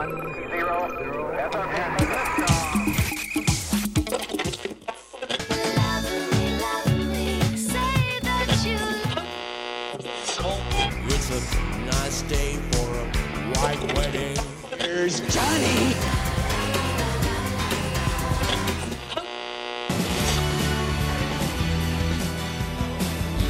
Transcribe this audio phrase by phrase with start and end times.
[0.00, 0.06] It's
[11.30, 13.04] a nice day for a
[13.58, 14.36] white wedding.
[14.78, 15.94] Here's Johnny.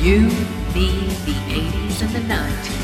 [0.01, 0.21] You,
[0.73, 0.89] me,
[1.27, 2.78] the 80s and the 90s.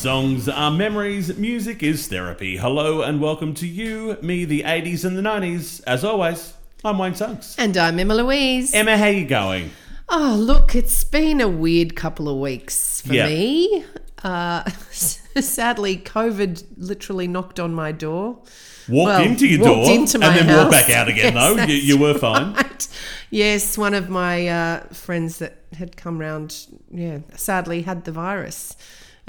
[0.00, 2.56] Songs are memories, music is therapy.
[2.56, 5.82] Hello and welcome to you, me, the 80s and the 90s.
[5.86, 7.54] As always, I'm Wayne Sunks.
[7.58, 8.72] And I'm Emma Louise.
[8.72, 9.70] Emma, how you going?
[10.08, 13.26] oh, look, it's been a weird couple of weeks for Yeah.
[13.26, 13.84] me.
[14.24, 18.38] Uh, sadly, COVID literally knocked on my door.
[18.88, 20.56] Walked Well, into your walked door into and then house.
[20.64, 21.62] walked back out again, Yes, though.
[21.64, 22.54] You, you were fine.
[22.54, 22.88] Right.
[23.30, 28.74] Yes, one of my uh, friends that had come round, yeah, sadly had the virus.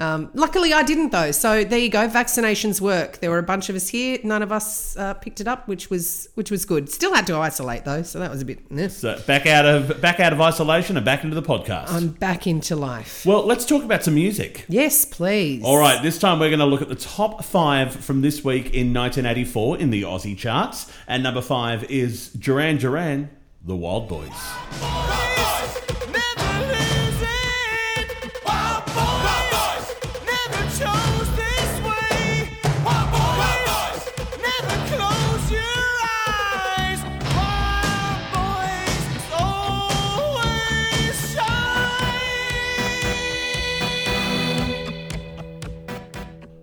[0.01, 1.31] Um, luckily, I didn't though.
[1.31, 2.07] So there you go.
[2.07, 3.19] Vaccinations work.
[3.19, 4.17] There were a bunch of us here.
[4.23, 6.89] None of us uh, picked it up, which was which was good.
[6.89, 8.59] Still had to isolate though, so that was a bit.
[8.75, 8.87] eh.
[8.87, 11.89] So back out of back out of isolation and back into the podcast.
[11.89, 13.25] I'm back into life.
[13.25, 14.65] well, let's talk about some music.
[14.67, 15.63] Yes, please.
[15.63, 18.73] All right, this time we're going to look at the top five from this week
[18.73, 20.91] in 1984 in the Aussie charts.
[21.07, 23.29] And number five is Duran Duran,
[23.65, 24.29] The Wild Boys.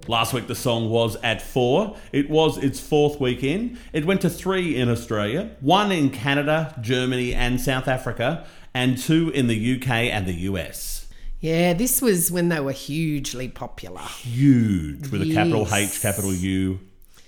[0.08, 1.94] Last week the song was at four.
[2.12, 3.78] It was its fourth week in.
[3.92, 9.28] It went to three in Australia, one in Canada, Germany, and South Africa, and two
[9.28, 11.08] in the UK and the US.
[11.40, 14.00] Yeah, this was when they were hugely popular.
[14.00, 16.80] Huge with a capital H, capital U,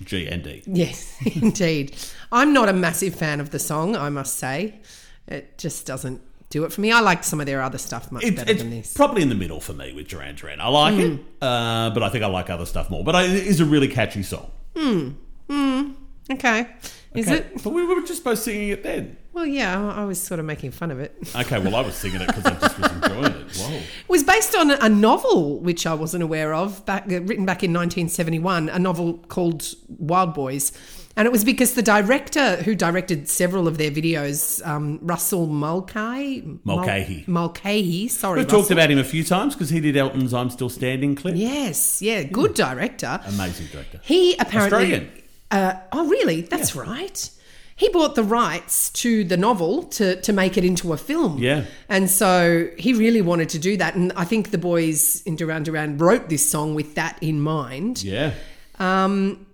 [0.02, 0.62] G, and D.
[0.64, 1.94] Yes, indeed.
[2.32, 4.80] I'm not a massive fan of the song, I must say.
[5.28, 6.92] It just doesn't do it for me.
[6.92, 8.92] I like some of their other stuff much It's, better it's than this.
[8.92, 10.60] probably in the middle for me with Duran Duran.
[10.60, 11.00] I like Hmm.
[11.00, 13.02] it, uh, but I think I like other stuff more.
[13.04, 14.50] But I, it is a really catchy song.
[14.76, 15.10] Hmm.
[15.48, 15.94] Mm.
[16.32, 16.66] Okay.
[17.14, 17.62] Is Okay, it?
[17.64, 19.16] But we were just both singing it then.
[19.32, 21.16] Well, yeah, I was sort of making fun of it.
[21.20, 23.56] It Okay, well I was singing it because I just was enjoying it.
[23.56, 23.74] Whoa.
[23.76, 27.62] It was based on a novel which I wasn't aware of, back, uh, written back
[27.64, 30.72] in 1971, a novel called Wild Boys.
[31.20, 36.42] And it was because the director who directed several of their videos, um, Russell Mulcahy,
[36.64, 37.24] Mulcahy.
[37.26, 40.70] Mulcahy, sorry, We've talked about him a few times because he did Elton's "I'm Still
[40.70, 41.34] Standing" clip.
[41.36, 43.20] Yes, yeah, good director.
[43.26, 44.00] Amazing director.
[44.02, 44.78] He apparently.
[44.78, 45.10] Australian.
[45.50, 46.40] Uh, oh, really?
[46.40, 47.30] That's right.
[47.76, 51.36] He bought the rights to the novel to, to make it into a film.
[51.36, 51.64] Yeah.
[51.90, 53.94] And so he really wanted to do that.
[53.94, 58.02] And I think the boys in Duran Duran wrote this song with that in mind.
[58.02, 58.32] Yeah,
[58.78, 59.46] Um,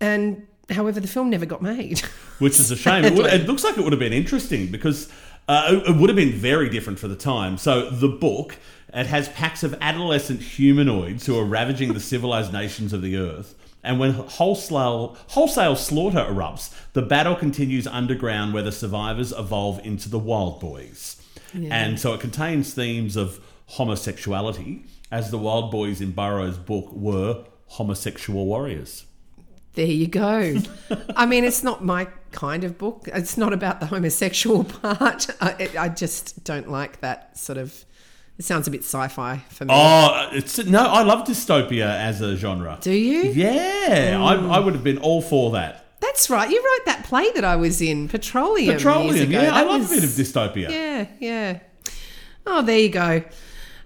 [0.00, 2.00] and however, the film never got made.
[2.38, 3.04] which is a shame.
[3.04, 5.08] It, would, it looks like it would have been interesting because
[5.48, 7.56] uh, it, would have been very different for the time.
[7.58, 8.56] So the book
[8.92, 13.54] it has packs of adolescent humanoids who are ravaging the civilized nations of the earth.
[13.84, 20.08] And when wholesale wholesale slaughter erupts, the battle continues underground where the survivors evolve into
[20.08, 21.22] the Wild Boys.
[21.54, 27.44] And so it contains themes of homosexuality, as the Wild Boys in Burroughs' book were
[27.66, 29.06] homosexual warriors.
[29.74, 30.56] There you go.
[31.16, 33.08] I mean, it's not my kind of book.
[33.12, 35.28] It's not about the homosexual part.
[35.40, 37.84] I, it, I just don't like that sort of.
[38.38, 39.74] It sounds a bit sci-fi for me.
[39.74, 40.80] Oh, it's no.
[40.84, 42.78] I love dystopia as a genre.
[42.80, 43.24] Do you?
[43.32, 45.84] Yeah, I, I would have been all for that.
[46.00, 46.48] That's right.
[46.48, 48.76] You wrote that play that I was in, Petroleum.
[48.76, 50.70] Petroleum, yeah, I That love was- a bit of dystopia.
[50.70, 51.58] Yeah, yeah.
[52.46, 53.22] Oh, there you go.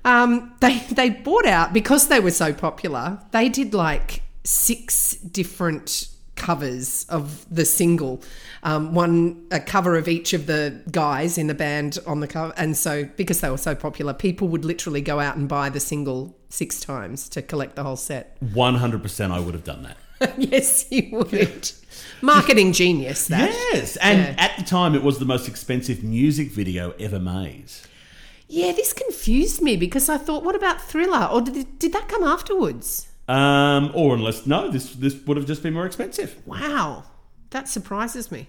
[0.05, 3.21] Um, they they bought out because they were so popular.
[3.31, 8.23] They did like six different covers of the single.
[8.63, 12.53] Um, one a cover of each of the guys in the band on the cover,
[12.57, 15.81] and so because they were so popular, people would literally go out and buy the
[15.81, 18.37] single six times to collect the whole set.
[18.53, 19.97] One hundred percent, I would have done that.
[20.39, 21.71] yes, you would.
[22.21, 23.27] Marketing genius.
[23.27, 23.51] That.
[23.51, 24.35] Yes, and Yeah.
[24.39, 27.73] at the time, it was the most expensive music video ever made.
[28.49, 31.27] Yeah, this confused me because I thought, what about Thriller?
[31.33, 33.09] Or did, did that come afterwards?
[33.33, 36.37] Um, or unless no, this this would have just been more expensive.
[36.47, 37.05] Wow,
[37.51, 38.49] that surprises me.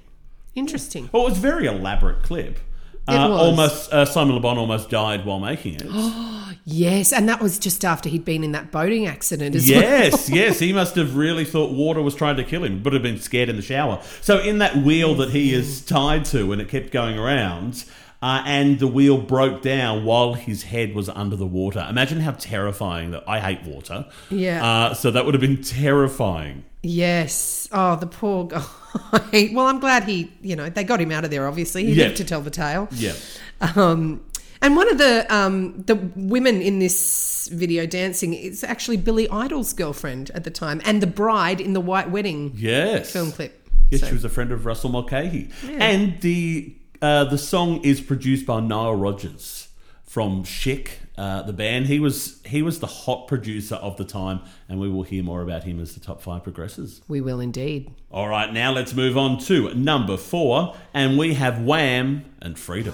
[0.56, 1.10] Interesting.
[1.14, 2.60] Well, it was a very elaborate clip.
[3.08, 3.42] Uh, was.
[3.42, 5.84] Almost uh, Simon Le Bon almost died while making it.
[6.66, 9.82] Yes, and that was just after he'd been in that boating accident as well.
[9.82, 13.02] Yes, yes, he must have really thought water was trying to kill him, but have
[13.02, 14.02] been scared in the shower.
[14.22, 17.84] So in that wheel that he is tied to, and it kept going around,
[18.24, 21.86] uh, and the wheel broke down while his head was under the water.
[21.90, 23.24] Imagine how terrifying that.
[23.28, 24.06] I hate water.
[24.30, 24.66] Yeah.
[24.66, 26.64] Uh, so that would have been terrifying.
[26.82, 27.68] Yes.
[27.72, 28.64] Oh, the poor guy.
[29.54, 31.48] well, I'm glad he, you know, they got him out of there.
[31.48, 32.06] Obviously, he Yeah.
[32.06, 32.88] lived to tell the tale.
[32.92, 33.14] Yeah.
[33.76, 34.22] Um,
[34.62, 39.74] and one of the um, the women in this video dancing is actually Billy Idol's
[39.74, 43.12] girlfriend at the time, and the bride in the white wedding Yes.
[43.12, 43.68] film clip.
[43.90, 45.50] Yes, So- she was a friend of Russell Mulcahy.
[45.68, 46.74] And the
[47.04, 49.68] uh, the song is produced by Nile Rodgers
[50.06, 51.88] from Chic, uh, the band.
[51.88, 54.40] He was he was the hot producer of the time,
[54.70, 57.02] and we will hear more about him as the top five progresses.
[57.10, 57.92] We will indeed.
[58.10, 62.94] All right, now let's move on to number four, and we have Wham and Freedom.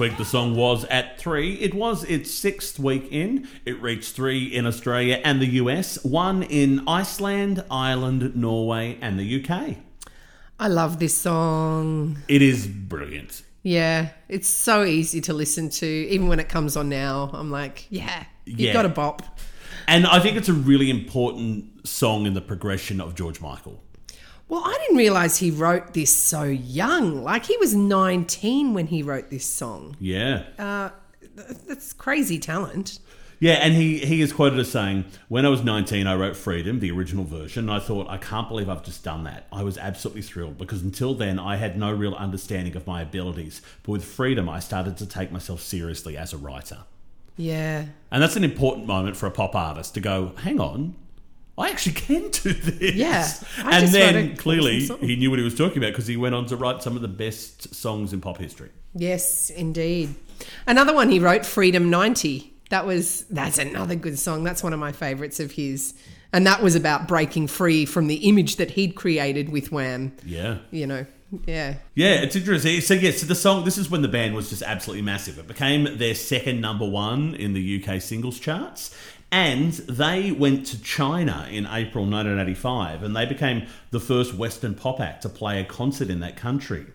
[0.00, 1.54] Week, the song was at three.
[1.60, 3.46] It was its sixth week in.
[3.64, 9.44] It reached three in Australia and the US, one in Iceland, Ireland, Norway, and the
[9.44, 9.76] UK.
[10.58, 12.18] I love this song.
[12.28, 13.42] It is brilliant.
[13.62, 15.86] Yeah, it's so easy to listen to.
[15.86, 18.72] Even when it comes on now, I'm like, yeah, you Yeah.
[18.72, 19.38] got a bop.
[19.86, 23.82] And I think it's a really important song in the progression of George Michael.
[24.50, 27.22] Well, I didn't realize he wrote this so young.
[27.22, 29.96] Like he was 19 when he wrote this song.
[30.00, 30.42] Yeah.
[30.58, 30.90] Uh,
[31.36, 32.98] th- that's crazy talent.
[33.38, 36.80] Yeah, and he, he is quoted as saying, When I was 19, I wrote Freedom,
[36.80, 39.46] the original version, and I thought, I can't believe I've just done that.
[39.52, 43.62] I was absolutely thrilled because until then, I had no real understanding of my abilities.
[43.84, 46.78] But with Freedom, I started to take myself seriously as a writer.
[47.36, 47.86] Yeah.
[48.10, 50.96] And that's an important moment for a pop artist to go, hang on,
[51.60, 52.94] I actually can do this.
[52.94, 53.32] Yeah,
[53.64, 55.08] I and just then wrote a clearly awesome song.
[55.08, 57.02] he knew what he was talking about because he went on to write some of
[57.02, 58.70] the best songs in pop history.
[58.94, 60.14] Yes, indeed.
[60.66, 62.52] Another one he wrote, Freedom 90.
[62.70, 64.44] That was that's another good song.
[64.44, 65.94] That's one of my favorites of his.
[66.32, 70.12] And that was about breaking free from the image that he'd created with Wham.
[70.24, 70.58] Yeah.
[70.70, 71.06] You know.
[71.46, 71.74] Yeah.
[71.94, 72.80] Yeah, it's interesting.
[72.80, 73.64] So yes, so the song.
[73.64, 75.38] This is when the band was just absolutely massive.
[75.38, 78.94] It became their second number one in the UK singles charts,
[79.32, 85.00] and they went to China in April 1985, and they became the first Western pop
[85.00, 86.86] act to play a concert in that country.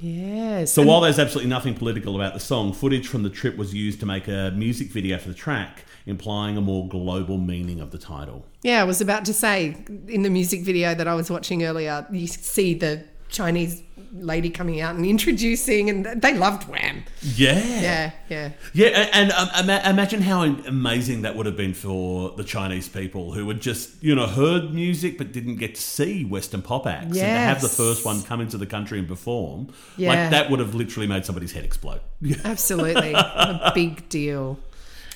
[0.00, 0.72] Yes.
[0.72, 4.00] So while there's absolutely nothing political about the song, footage from the trip was used
[4.00, 7.98] to make a music video for the track, implying a more global meaning of the
[7.98, 8.46] title.
[8.62, 9.76] Yeah, I was about to say
[10.08, 13.82] in the music video that I was watching earlier, you see the Chinese
[14.12, 17.04] lady coming out and introducing, and they loved Wham.
[17.22, 17.58] Yeah.
[17.80, 18.50] Yeah, yeah.
[18.72, 23.46] Yeah, and um, imagine how amazing that would have been for the Chinese people who
[23.48, 27.04] had just, you know, heard music but didn't get to see Western pop acts.
[27.04, 30.08] And to have the first one come into the country and perform, Yeah.
[30.08, 32.00] like that would have literally made somebody's head explode.
[32.44, 33.12] Absolutely.
[33.14, 34.58] a big deal.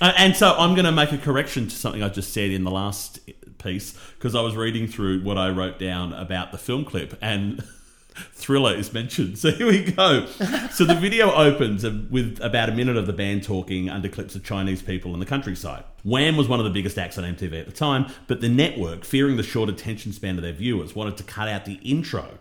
[0.01, 2.63] Uh, and so I'm going to make a correction to something I just said in
[2.65, 3.19] the last
[3.59, 7.63] piece because I was reading through what I wrote down about the film clip and
[8.33, 9.39] Thriller is mentioned.
[9.45, 10.27] So here we go.
[10.71, 14.45] So the video opens with about a minute of the band talking under clips of
[14.45, 15.85] Chinese people in the countryside.
[16.05, 19.05] Wham was one of the biggest acts on MTV at the time, but the network,
[19.05, 22.39] fearing the short attention span of their viewers, wanted to cut out the intro.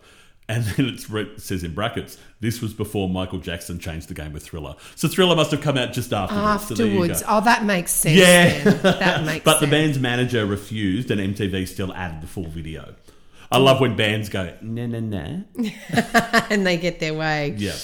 [0.50, 4.43] And then it says in brackets, this was before Michael Jackson changed the game with
[4.43, 4.75] Thriller.
[4.95, 6.67] So Thriller must have come out just afterwards.
[6.67, 7.21] So Afterwards.
[7.21, 7.27] go.
[7.29, 8.17] oh, that makes sense.
[8.17, 8.62] Yeah.
[8.63, 8.81] then.
[8.81, 9.43] That makes sense.
[9.45, 12.93] but the band's manager refused, and MTV still added the full video.
[13.53, 15.41] I love when bands go, na na na,
[16.50, 17.53] and they get their way.
[17.57, 17.75] Yeah.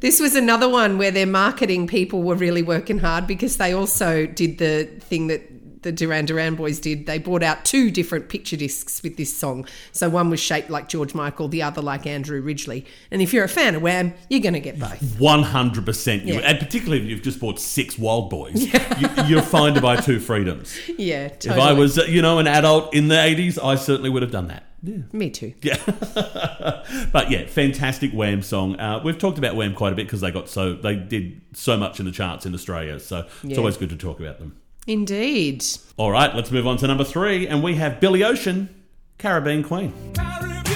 [0.00, 4.26] This was another one where their marketing people were really working hard because they also
[4.26, 5.42] did the thing that
[5.86, 7.06] the Duran Duran boys did.
[7.06, 9.66] They brought out two different picture discs with this song.
[9.92, 12.84] So one was shaped like George Michael, the other like Andrew Ridgeley.
[13.12, 14.98] And if you're a fan of Wham, you're going to get both.
[15.00, 16.26] 100%.
[16.26, 16.40] You, Yeah.
[16.40, 20.18] And particularly if you've just bought six Wild Boys, you, you're fine to buy two
[20.18, 20.76] Freedoms.
[20.98, 21.54] Yeah, totally.
[21.54, 24.30] If I was, uh, you know, an adult in the 80s, I certainly would have
[24.32, 24.64] done that.
[24.86, 25.02] Yeah.
[25.12, 25.52] Me too.
[25.62, 25.78] Yeah.
[27.12, 28.78] but yeah, fantastic Wham song.
[28.78, 31.76] Uh, we've talked about Wham quite a bit because they got so, they did so
[31.76, 33.00] much in the charts in Australia.
[33.00, 34.56] So it's always good to talk about them.
[34.86, 35.64] Indeed.
[35.96, 38.68] All right, let's move on to number three, and we have Billy Ocean,
[39.18, 39.92] Caribbean Queen.
[40.14, 40.75] Caribbean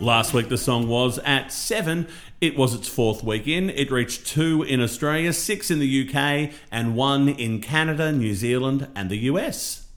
[0.00, 2.06] Last week, the song was at seven.
[2.40, 3.68] It was its fourth week in.
[3.70, 8.86] It reached two in Australia, six in the UK, and one in Canada, New Zealand,
[8.94, 9.88] and the US.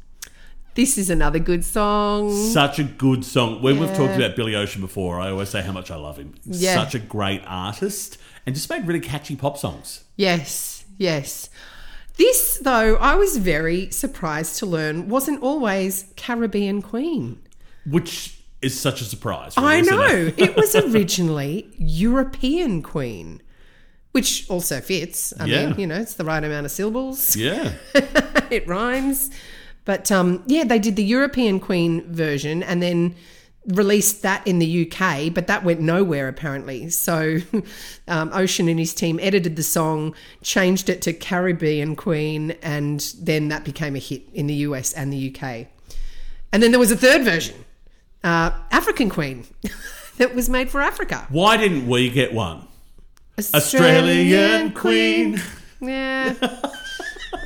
[0.74, 2.36] This is another good song.
[2.52, 3.62] Such a good song.
[3.62, 6.34] When we've talked about Billy Ocean before, I always say how much I love him.
[6.46, 6.74] Yeah.
[6.74, 8.18] Such a great artist
[8.48, 10.04] and just made really catchy pop songs.
[10.16, 11.50] Yes, yes.
[12.18, 17.40] This, though, I was very surprised to learn wasn't always Caribbean Queen.
[17.86, 19.56] Which is such a surprise.
[19.58, 20.08] really, I know.
[20.08, 20.40] it?
[20.40, 23.42] it was originally European Queen,
[24.12, 25.34] which also fits.
[25.40, 25.68] I Yeah.
[25.70, 27.36] mean, you know, it's the right amount of syllables.
[27.36, 27.74] Yeah.
[28.52, 29.30] it rhymes.
[29.86, 33.16] But um, yeah, they did the European Queen version and then
[33.68, 36.90] released that in the UK, but that went nowhere apparently.
[36.90, 37.38] So
[38.08, 43.48] um, Ocean and his team edited the song, changed it to Caribbean Queen, and then
[43.50, 45.68] that became a hit in the US and the UK.
[46.54, 47.56] And then there was a third version,
[48.24, 49.46] uh, African Queen,
[50.18, 51.28] that was made for Africa.
[51.30, 52.68] Why didn't we get one?
[53.38, 55.42] Australian Queen.
[55.82, 56.36] Yeah.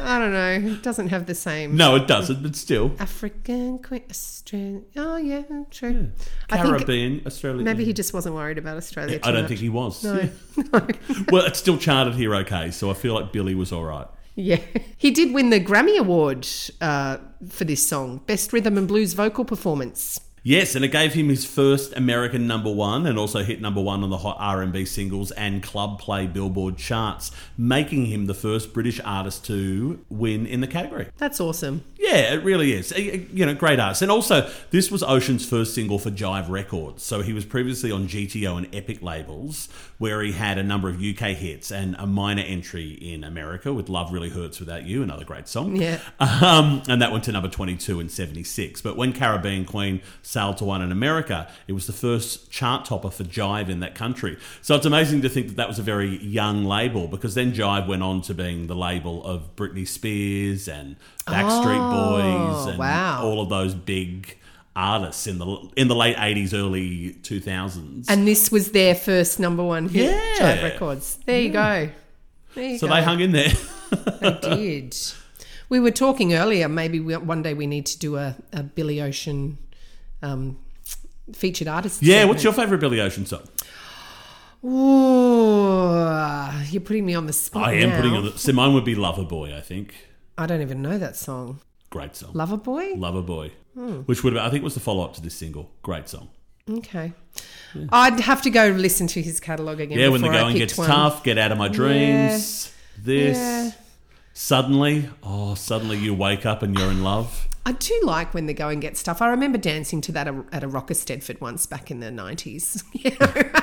[0.06, 0.74] I don't know.
[0.74, 1.76] It doesn't have the same.
[1.76, 2.92] No, it doesn't, but still.
[3.00, 4.86] African Queen, Australian.
[4.96, 6.12] Oh yeah, true.
[6.50, 7.64] I think Caribbean, Australian.
[7.64, 9.20] maybe he just wasn't worried about Australia.
[9.24, 9.50] I don't much.
[9.50, 10.04] think he was.
[10.04, 10.30] No.
[11.32, 14.08] Well, it's still charted here okay, so I feel like Billy was all right.
[14.36, 14.60] Yeah,
[14.98, 16.46] he did win the Grammy Award
[16.82, 17.18] uh,
[17.50, 20.20] for this song, Best Rhythm and Blues Vocal Performance.
[20.48, 24.04] Yes, and it gave him his first American number one, and also hit number one
[24.04, 29.00] on the Hot R&B singles and Club Play Billboard charts, making him the first British
[29.04, 31.08] artist to win in the category.
[31.18, 31.84] That's awesome.
[31.98, 32.92] Yeah, it really is.
[32.92, 32.98] Uh,
[33.34, 34.04] You know, great artist.
[34.04, 37.02] And also, this was Ocean's first single for Jive Records.
[37.02, 41.02] So he was previously on GTO and Epic labels, where he had a number of
[41.02, 45.26] UK hits and a minor entry in America with Love Really Hurts Without You, another
[45.26, 45.76] great song.
[45.76, 45.98] Yeah.
[46.46, 48.82] Um, and that went to number 22 in 76.
[48.82, 50.02] But when Caribbean Queen
[50.36, 53.96] sailed to one in America, it was the first chart topper for Jive in that
[53.96, 54.38] country.
[54.62, 57.88] So it's amazing to think that that was a very young label because then Jive
[57.88, 62.80] went on to being the label of Britney Spears and Backstreet oh, Boys and Oh,
[62.80, 63.24] wow.
[63.24, 64.38] all of those big
[64.76, 68.06] artists in the in the late 80s early 2000s.
[68.10, 70.58] And this was their first number one hit, Yeah.
[70.58, 71.18] Jive Records.
[71.26, 71.90] There you go.
[72.56, 72.94] There you so go.
[72.94, 73.54] they hung in there.
[74.22, 74.98] They did.
[75.70, 76.68] We were talking earlier.
[76.68, 79.58] Maybe we, one day we need to do a, a Billy Ocean
[80.26, 80.58] um,
[81.34, 82.02] featured artist.
[82.04, 83.48] yeah, what's your favorite Billy Ocean song?
[84.64, 87.66] Ooh, you're putting me on the spot.
[87.70, 87.96] I am now.
[87.98, 89.94] putting on the, so mine would be Lover Boy, I think.
[90.38, 91.60] I don't even know that song.
[91.90, 92.32] Great song.
[92.34, 92.94] Lover Boy.
[92.96, 94.00] Lover Boy, Hmm.
[94.02, 95.72] which would have, I think was the follow up to this single.
[95.84, 96.30] Great song.
[96.70, 97.14] Okay.
[97.90, 100.00] I'd have to go listen to his catalogue again.
[100.00, 100.88] Yeah, when the going gets one.
[100.88, 102.72] tough, get out of my dreams.
[102.98, 103.72] This Yeah.
[104.34, 107.48] suddenly, oh, suddenly you wake up and you're in love.
[107.66, 109.22] I do like when they go and get stuff.
[109.22, 112.84] I remember dancing to that at a Rock Eisteddfod once back in the 90s.
[112.94, 113.62] You know?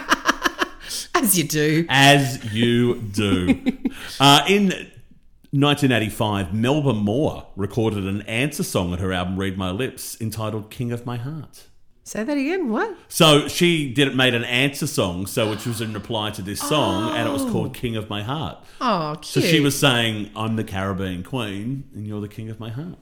[1.15, 1.87] As you do.
[1.89, 3.63] As you do.
[4.21, 4.65] uh, in
[5.53, 10.91] 1985, Melba Moore recorded an answer song at her album Read My Lips entitled King
[10.93, 11.69] of My Heart.
[12.05, 12.71] Say that again.
[12.71, 12.97] What?
[13.09, 16.61] So she did it, made an answer song, so which was in reply to this
[16.61, 18.59] song, and it was called King of My Heart.
[18.81, 19.27] Oh, cute.
[19.27, 22.99] So she was saying, "I'm the Caribbean Queen, and you're the King of My Heart."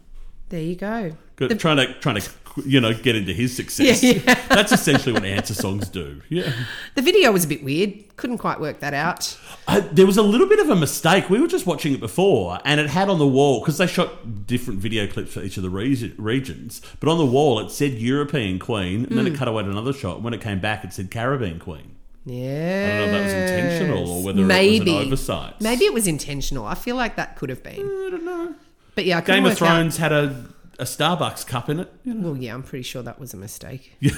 [0.50, 1.12] There you go.
[1.37, 2.30] Good, trying to trying to
[2.66, 4.02] you know get into his success.
[4.02, 4.35] Yeah, yeah.
[4.49, 6.21] That's essentially what answer songs do.
[6.28, 6.52] Yeah.
[6.97, 8.16] The video was a bit weird.
[8.16, 9.38] Couldn't quite work that out.
[9.69, 11.30] Uh, there was a little bit of a mistake.
[11.30, 14.47] We were just watching it before, and it had on the wall because they shot
[14.47, 16.83] different video clips for each of the re- regions.
[16.99, 19.33] But on the wall, it said European Queen, and then Hmm.
[19.35, 20.16] it cut away to another shot.
[20.16, 21.95] And when it came back, it said Caribbean Queen.
[22.26, 22.92] Yeah.
[22.97, 24.76] I don't know if that was intentional or whether Maybe.
[24.76, 25.61] it was an oversight.
[25.61, 26.66] Maybe it was intentional.
[26.66, 27.80] I feel like that could have been.
[27.80, 28.54] I don't know.
[28.94, 30.44] But yeah, I couldn't Game of work out- Thrones had a,
[30.78, 31.92] a Starbucks cup in it.
[32.04, 32.28] You know.
[32.32, 33.97] Well, yeah, I'm pretty sure that was a mistake.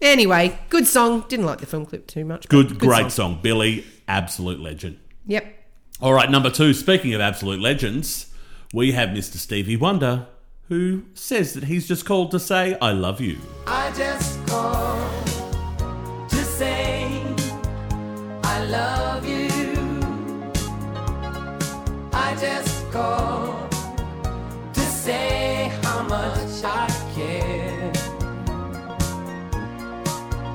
[0.00, 1.24] anyway, good song.
[1.28, 2.42] Didn't like the film clip too much.
[2.42, 3.34] but Good, great song.
[3.34, 3.38] song.
[3.42, 4.98] Billy, absolute legend.
[5.26, 5.46] Yep.
[6.00, 6.72] All right, number two.
[6.74, 8.32] Speaking of absolute legends,
[8.72, 9.36] we have Mr.
[9.36, 10.26] Stevie Wonder,
[10.68, 13.38] who says that he's just called to say, I love you.
[13.66, 15.29] I just called
[22.30, 23.72] I just called
[24.74, 27.92] to say how much I care.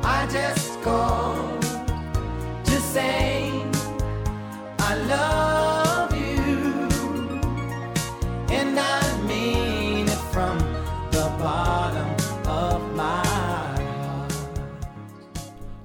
[0.02, 1.62] I just called
[2.64, 3.52] to say
[4.80, 6.88] I love you.
[8.56, 10.58] And I mean it from
[11.12, 12.08] the bottom
[12.48, 14.34] of my heart.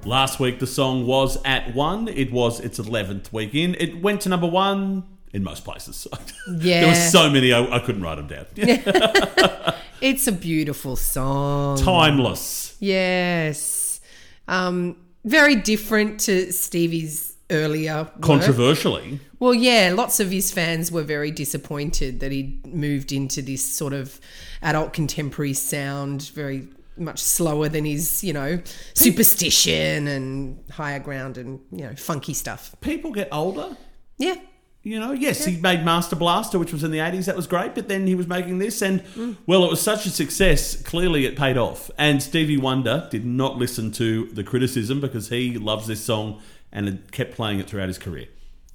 [0.05, 2.07] Last week, the song was at one.
[2.07, 3.75] It was its 11th week in.
[3.81, 5.03] It went to number one
[5.33, 6.07] in most places.
[6.49, 6.81] Yeah.
[6.81, 9.75] there were so many, I, I couldn't write them down.
[10.01, 11.77] It's a beautiful song.
[11.77, 12.77] Timeless.
[12.81, 14.01] Yes.
[14.49, 18.21] Um, very different to Stevie's earlier work.
[18.23, 19.21] Controversially.
[19.39, 23.93] Well, yeah, lots of his fans were very disappointed that he moved into this sort
[23.93, 24.19] of
[24.63, 28.61] adult contemporary sound, very much slower than his, you know,
[28.95, 32.75] superstition and higher ground and, you know, funky stuff.
[32.81, 33.77] People get older.
[34.17, 34.37] Yeah.
[34.83, 37.27] You know, yes, he made Master Blaster, which was in the 80s.
[37.27, 37.75] That was great.
[37.75, 39.37] But then he was making this, and, Mm.
[39.47, 40.75] well, it was such a success.
[40.81, 41.91] Clearly, it paid off.
[41.99, 46.41] And Stevie Wonder did not listen to the criticism because he loves this song
[46.73, 48.27] and had kept playing it throughout his career.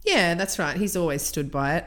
[0.05, 0.77] Yeah, that's right.
[0.77, 1.85] He's always stood by it.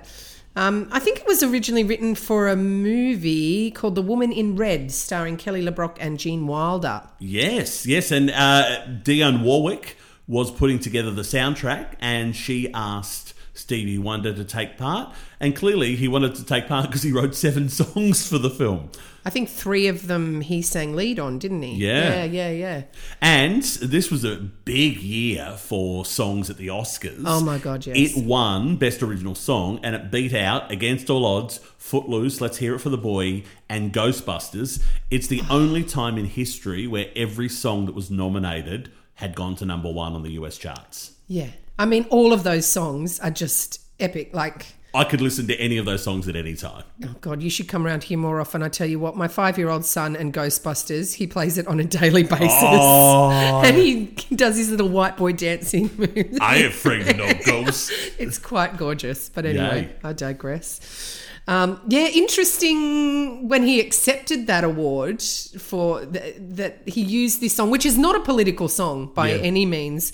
[0.57, 4.91] Um, I think it was originally written for a movie called The Woman in Red,
[4.91, 7.03] starring Kelly LeBrock and Gene Wilder.
[7.21, 8.11] Yes, yes.
[8.11, 9.97] And uh, Dionne Warwick
[10.27, 13.28] was putting together the soundtrack, and she asked
[13.59, 15.13] Stevie Wonder to take part.
[15.41, 18.91] And clearly, he wanted to take part because he wrote seven songs for the film.
[19.25, 21.75] I think three of them he sang lead on, didn't he?
[21.75, 22.25] Yeah.
[22.25, 22.83] Yeah, yeah, yeah.
[23.21, 27.25] And this was a big year for songs at the Oscars.
[27.27, 28.17] Oh my God, yes.
[28.17, 32.77] It won Best Original Song and it beat out, against all odds, Footloose, Let's Hear
[32.77, 34.83] It for the Boy, and Ghostbusters.
[35.11, 39.67] It's the only time in history where every song that was nominated had gone to
[39.67, 41.13] number one on the US charts.
[41.27, 41.51] Yeah.
[41.79, 44.31] I mean, all of those songs are just epic.
[44.35, 46.83] Like, I could listen to any of those songs at any time.
[47.05, 48.63] oh God, you should come around here more often.
[48.63, 51.79] I tell you what, my five year old son and Ghostbusters, he plays it on
[51.79, 52.49] a daily basis.
[52.53, 53.63] Oh.
[53.65, 56.39] And he does his little white boy dancing moves.
[56.41, 57.93] I ain't afraid of no ghosts.
[58.19, 59.29] it's quite gorgeous.
[59.29, 59.97] But anyway, Yay.
[60.03, 61.21] I digress.
[61.47, 67.71] Um, yeah, interesting when he accepted that award for th- that he used this song,
[67.71, 69.43] which is not a political song by Yeah.
[69.43, 70.13] any means.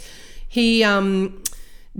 [0.48, 1.42] He um,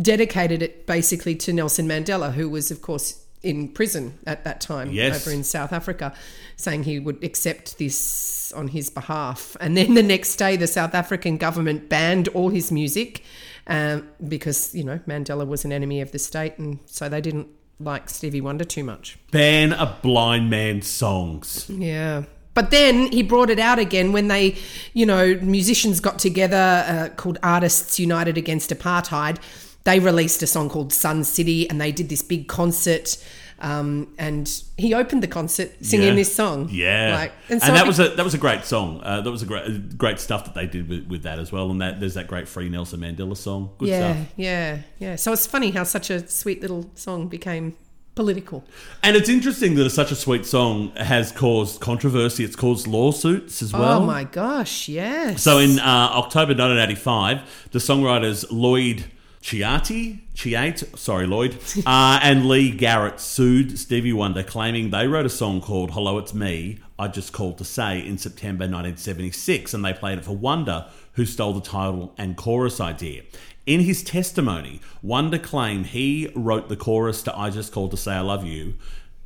[0.00, 4.90] dedicated it basically to Nelson Mandela, who was, of course, in prison at that time
[4.90, 5.26] Yes.
[5.26, 6.14] over in South Africa,
[6.56, 9.56] saying he would accept this on his behalf.
[9.60, 13.22] And then the next day, the South African government banned all his music
[13.66, 16.58] um, because, you know, Mandela was an enemy of the state.
[16.58, 17.48] And so they didn't
[17.80, 19.18] like Stevie Wonder too much.
[19.30, 21.68] Ban a blind man's songs.
[21.68, 22.24] Yeah.
[22.54, 24.56] But then he brought it out again when they,
[24.92, 29.38] you know, musicians got together uh, called Artists United Against Apartheid.
[29.84, 33.16] They released a song called Sun City and they did this big concert.
[33.60, 36.14] Um, and he opened the concert singing Yeah.
[36.14, 36.68] this song.
[36.70, 39.00] Yeah, Like, and, so that it- was a that was a great song.
[39.02, 41.70] Uh, that was a great great stuff that they did with, with that as well.
[41.70, 43.70] And that there's that great Free Nelson Mandela song.
[43.78, 44.26] Good yeah, stuff.
[44.36, 45.16] yeah, yeah.
[45.16, 47.74] So it's funny how such a sweet little song became
[48.16, 48.64] political.
[49.02, 52.44] And it's interesting that such a sweet song has caused controversy.
[52.44, 54.02] It's caused lawsuits as well.
[54.02, 55.42] oh my gosh, yes.
[55.42, 59.04] So in uh, October 1985, the songwriters Lloyd
[59.44, 65.28] Chiati, Chiate, sorry Lloyd, uh, and Lee Garrett sued Stevie Wonder, claiming they wrote a
[65.28, 69.92] song called "Hello, It's Me." I just called to say in September 1976, and they
[69.92, 73.20] played it for Wonder, who stole the title and chorus idea.
[73.66, 78.14] In his testimony, Wonder claimed he wrote the chorus to "I Just Called to Say
[78.14, 78.76] I Love You."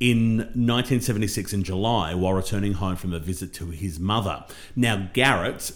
[0.01, 4.45] in 1976 in July while returning home from a visit to his mother.
[4.73, 5.73] Now, Garrett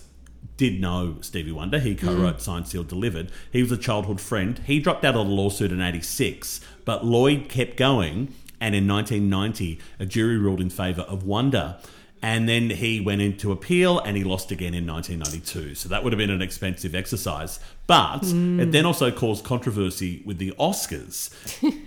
[0.58, 1.80] did know Stevie Wonder.
[1.80, 2.42] He co wrote mm.
[2.42, 3.32] Signed, Sealed, Delivered.
[3.52, 4.60] He was a childhood friend.
[4.66, 8.34] He dropped out of the lawsuit in 86, but Lloyd kept going.
[8.60, 11.78] And in 1990, a jury ruled in favour of Wonder.
[12.22, 15.76] And then he went into appeal and he lost again in 1992.
[15.76, 17.60] So that would have been an expensive exercise.
[17.86, 18.72] But it mm.
[18.72, 21.30] then also caused controversy with the Oscars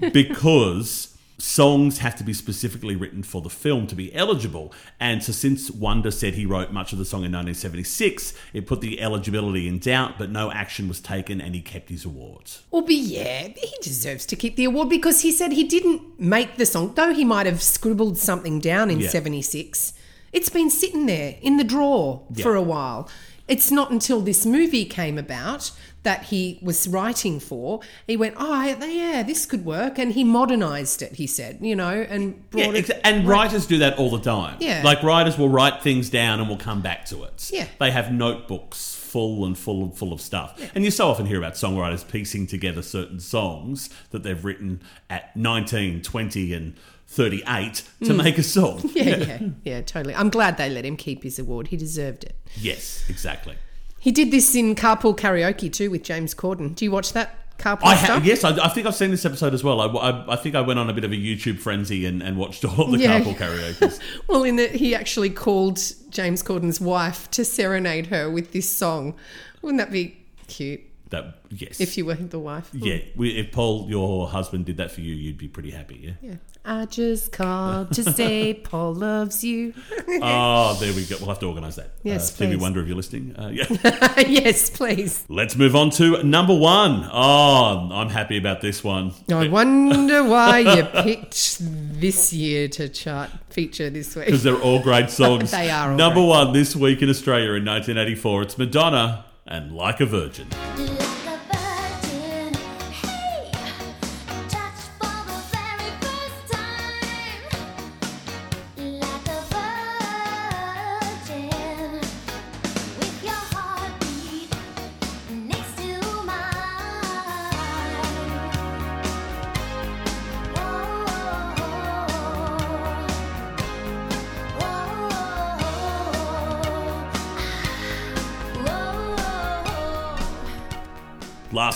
[0.12, 4.72] because songs have to be specifically written for the film to be eligible.
[4.99, 8.81] And so, since Wonder said he wrote much of the song in 1976, it put
[8.81, 12.62] the eligibility in doubt, but no action was taken and he kept his awards.
[12.70, 16.57] Well, but yeah, he deserves to keep the award because he said he didn't make
[16.57, 19.09] the song, though he might have scribbled something down in Yeah.
[19.09, 19.92] 76.
[20.33, 23.09] It's been sitting there in the drawer for a while.
[23.49, 25.70] It's not until this movie came about
[26.06, 27.80] that he was writing for.
[28.06, 29.98] He went, oh, yeah, this could work.
[29.98, 32.90] And he modernized it, he said, you know, and brought Yeah, it.
[33.02, 34.56] and writers do that all the time.
[34.60, 34.82] Yeah.
[34.84, 37.50] Like writers will write things down and will come back to it.
[37.52, 37.66] Yeah.
[37.80, 40.70] They have notebooks full and full and full of stuff.
[40.76, 45.36] And you so often hear about songwriters piecing together certain songs that they've written at
[45.36, 46.76] 19, 20 and
[47.08, 48.78] 38 to make a song.
[48.78, 48.92] Mm.
[48.94, 50.14] yeah, yeah, yeah, totally.
[50.14, 51.68] I'm glad they let him keep his award.
[51.68, 52.36] He deserved it.
[52.56, 53.56] Yes, exactly.
[53.98, 56.74] He did this in Carpool Karaoke too with James Corden.
[56.74, 58.24] Do you watch that Carpool I stuff?
[58.24, 59.80] yes, I, I think I've seen this episode as well.
[59.80, 62.37] I, I, I think I went on a bit of a YouTube frenzy and, and
[62.37, 63.18] watched all the Yeah.
[63.20, 63.98] carpool karaoke's.
[64.28, 65.80] Well, in that he actually called
[66.11, 69.14] James Corden's wife to serenade her with this song.
[69.62, 70.80] Wouldn't that be cute?
[71.10, 71.80] That yes.
[71.80, 72.68] If you weren't the wife.
[72.72, 75.96] yeah, we, if Paul, your husband, did that for you, you'd be pretty happy.
[76.02, 76.30] Yeah.
[76.30, 76.34] Yeah.
[76.64, 79.72] I just called to say Paul loves you.
[80.20, 81.16] Oh, there we go.
[81.20, 81.90] We'll have to organise that.
[82.02, 82.56] Yes, uh, please.
[82.56, 83.36] Wonder, if you're listening.
[83.36, 83.66] Uh, yeah.
[84.26, 85.24] yes, please.
[85.28, 87.08] Let's move on to number one.
[87.12, 89.12] Oh, I'm happy about this one.
[89.30, 94.26] I wonder why you picked this year to chart feature this week.
[94.26, 95.52] because they're all great songs.
[95.52, 98.42] They are all Number great one this week in Australia in 1984.
[98.42, 100.46] It's Madonna and Like a Virgin.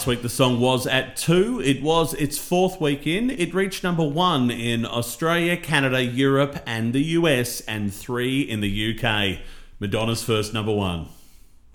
[0.00, 1.60] Last week the song was at two.
[1.60, 3.28] It was its fourth week in.
[3.28, 8.96] It reached number one in Australia, Canada, Europe, and the US, and three in the
[8.96, 9.40] UK.
[9.78, 11.08] Madonna's first number one.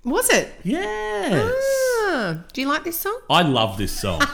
[0.04, 0.52] Was it?
[0.64, 1.54] Yes.
[2.08, 3.20] Ah, do you like this song?
[3.30, 4.22] I love this song.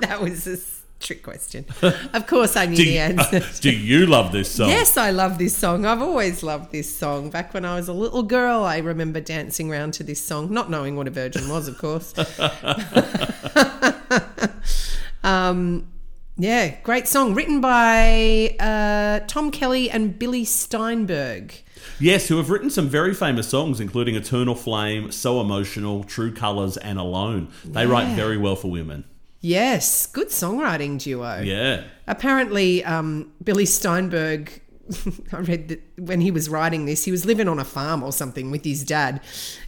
[0.00, 0.58] That was a
[1.00, 1.64] trick question.
[2.12, 3.42] Of course, I knew do, the answer.
[3.60, 4.68] do you love this song?
[4.68, 5.86] Yes, I love this song.
[5.86, 7.30] I've always loved this song.
[7.30, 10.70] Back when I was a little girl, I remember dancing around to this song, not
[10.70, 12.14] knowing what a virgin was, of course.
[15.24, 15.88] um,
[16.36, 17.34] yeah, great song.
[17.34, 21.54] Written by uh, Tom Kelly and Billy Steinberg.
[21.98, 26.76] Yes, who have written some very famous songs, including Eternal Flame, So Emotional, True Colours,
[26.76, 27.48] and Alone.
[27.64, 29.04] They write very well for women.
[29.40, 31.40] Yes, good songwriting duo.
[31.40, 31.84] Yeah.
[32.06, 34.60] Apparently, um, Billy Steinberg,
[35.32, 38.12] I read that when he was writing this, he was living on a farm or
[38.12, 39.20] something with his dad.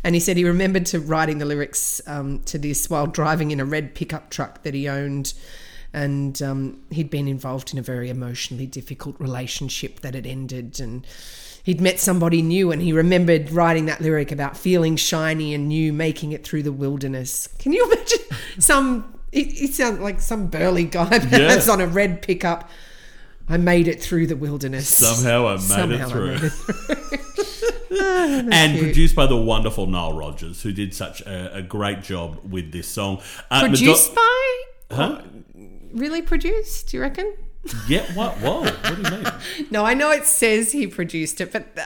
[0.05, 3.61] And he said he remembered to writing the lyrics um, to this while driving in
[3.61, 5.33] a red pickup truck that he owned.
[5.95, 10.81] And um, he'd been involved in a very emotionally difficult relationship that had ended.
[10.81, 11.07] And
[11.63, 15.95] he'd met somebody new and he remembered writing that lyric about feeling shiny and new,
[15.95, 17.47] making it through the wilderness.
[17.59, 18.19] Can you imagine
[18.59, 19.12] some?
[19.33, 22.69] It, it sounds like some burly guy that's on a red pickup.
[23.49, 24.89] I made it through the wilderness.
[24.89, 26.35] Somehow I made Somehow it through.
[27.91, 28.85] made it and cute.
[28.85, 32.89] produced by the wonderful Nile Rodgers, who did such a, a great job with this
[32.89, 33.21] song.
[33.51, 34.21] Uh, Produced Mado-
[34.89, 34.97] by?
[34.97, 35.23] Huh?
[35.93, 37.35] Really produced, do you reckon?
[37.89, 38.35] Yeah, what?
[38.39, 39.27] Whoa, what do you mean?
[39.71, 41.85] No, I know it says he produced it, but uh,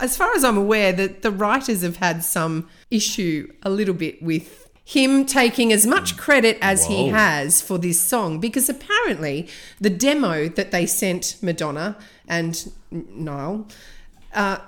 [0.00, 4.22] as far as I'm aware, that the writers have had some issue a little bit
[4.22, 9.48] with him taking as much credit as he has for this song because apparently
[9.80, 11.96] the demo that they sent Madonna
[12.28, 13.66] and Nile,
[14.34, 14.58] uh,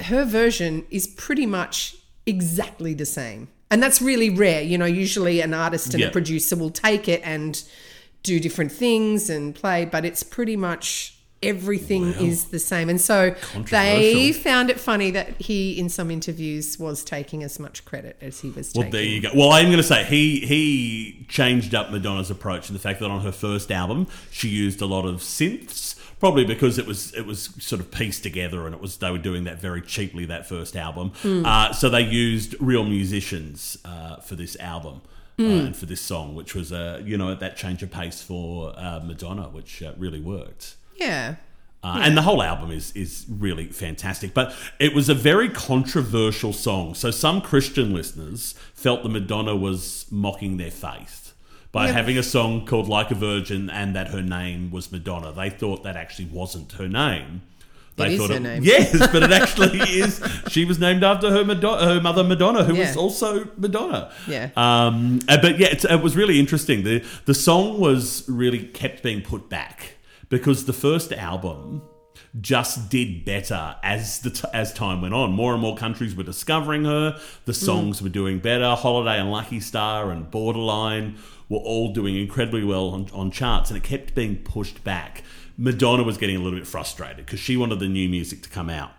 [0.00, 1.96] her version is pretty much
[2.26, 3.48] exactly the same.
[3.70, 4.62] And that's really rare.
[4.62, 6.08] You know, usually an artist and Yeah.
[6.08, 7.62] a producer will take it and
[8.24, 12.88] do different things and play, but it's pretty much everything is the same.
[12.88, 13.34] And so
[13.70, 18.40] they found it funny that he, in some interviews, was taking as much credit as
[18.40, 18.90] he was Well, taking.
[18.92, 19.30] there you go.
[19.34, 23.20] Well, I'm going to say he he changed up Madonna's approach the fact that on
[23.22, 27.50] her first album she used a lot of synths, probably because it was it was
[27.58, 30.76] sort of pieced together and it was they were doing that very cheaply that first
[30.76, 31.12] album.
[31.24, 35.02] Uh, so they used real musicians uh, for this album.
[35.38, 38.72] Uh, and for this song, which was uh, you know that change of pace for
[38.76, 40.76] uh, Madonna, which uh, really worked.
[41.02, 41.34] Yeah.
[41.84, 44.32] Uh, And the whole album is is really fantastic.
[44.34, 46.94] But it was a very controversial song.
[46.94, 51.32] So some Christian listeners felt that Madonna was mocking their faith
[51.72, 51.92] by Yeah.
[51.94, 55.32] having a song called Like a Virgin and that her name was Madonna.
[55.32, 57.42] They thought that actually wasn't her name.
[57.96, 58.62] They is thought her name.
[58.64, 60.12] Yes, but it actually is.
[60.48, 64.10] She was named after her Madonna, her mother Madonna, who was also Madonna.
[64.26, 64.48] Yeah.
[64.56, 66.84] Um, uh, but yeah, it's, it was really interesting.
[66.84, 69.71] The the song was really kept being put back
[70.32, 71.82] because the first album
[72.40, 75.30] just did better as the t- as time went on.
[75.30, 77.20] More and more countries were discovering her.
[77.44, 77.64] The hmm.
[77.66, 78.74] songs were doing better.
[78.74, 81.18] Holiday and Lucky Star and Borderline
[81.50, 85.22] were all doing incredibly well on, on charts, and it kept being pushed back.
[85.58, 88.70] Madonna was getting a little bit frustrated because she wanted the new music to come
[88.70, 88.92] out.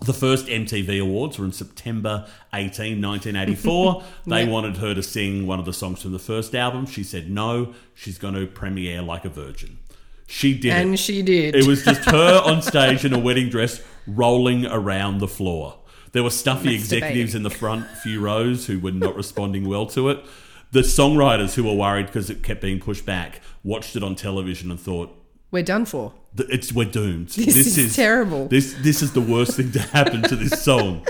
[0.00, 4.02] The first MTV Awards were in September 18, 1984.
[4.26, 6.86] they wanted her to sing one of the songs from the first album.
[6.86, 9.78] She said no, she's going to premiere like a virgin.
[10.26, 10.72] She did it.
[10.72, 11.54] And she did.
[11.54, 15.78] It was just her on stage in a wedding dress rolling around the floor.
[16.12, 20.08] There were stuffy executives in the front few rows who were not responding well to
[20.10, 20.24] it.
[20.70, 24.70] The songwriters who were worried because it kept being pushed back watched it on television
[24.70, 25.16] and thought,
[25.50, 26.12] We're done for.
[26.36, 27.28] "It's we're doomed.
[27.28, 31.06] This is terrible." This this is the worst thing to happen to this song."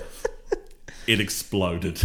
[1.07, 2.03] It exploded.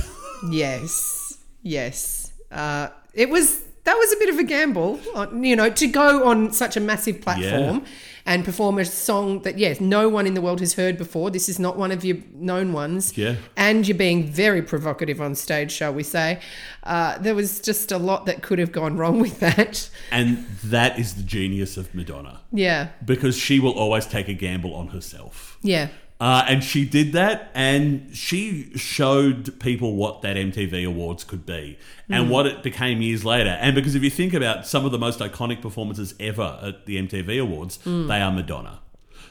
[0.50, 1.38] Yes.
[1.64, 2.32] Yes.
[2.52, 5.00] Uh, it was that was a bit of a gamble,
[5.44, 7.84] you know, to go on such a massive platform
[8.24, 11.32] and perform a song that yes, no one in the world has heard before.
[11.32, 13.18] This is not one of your known ones.
[13.18, 13.38] Yeah.
[13.58, 16.40] And you're being very provocative on stage, shall we say?
[16.84, 19.90] Uh, there was just a lot that could have gone wrong with that.
[20.12, 22.42] And that is the genius of Madonna.
[22.52, 22.90] Yeah.
[23.04, 25.58] Because she will always take a gamble on herself.
[25.64, 25.88] Yeah.
[26.20, 31.78] Uh, and she did that, and she showed people what that MTV Awards could be
[32.10, 32.30] and Mm.
[32.30, 33.52] what it became years later.
[33.62, 36.98] And because if you think about some of the most iconic performances ever at the
[36.98, 38.80] MTV Awards, they are Madonna.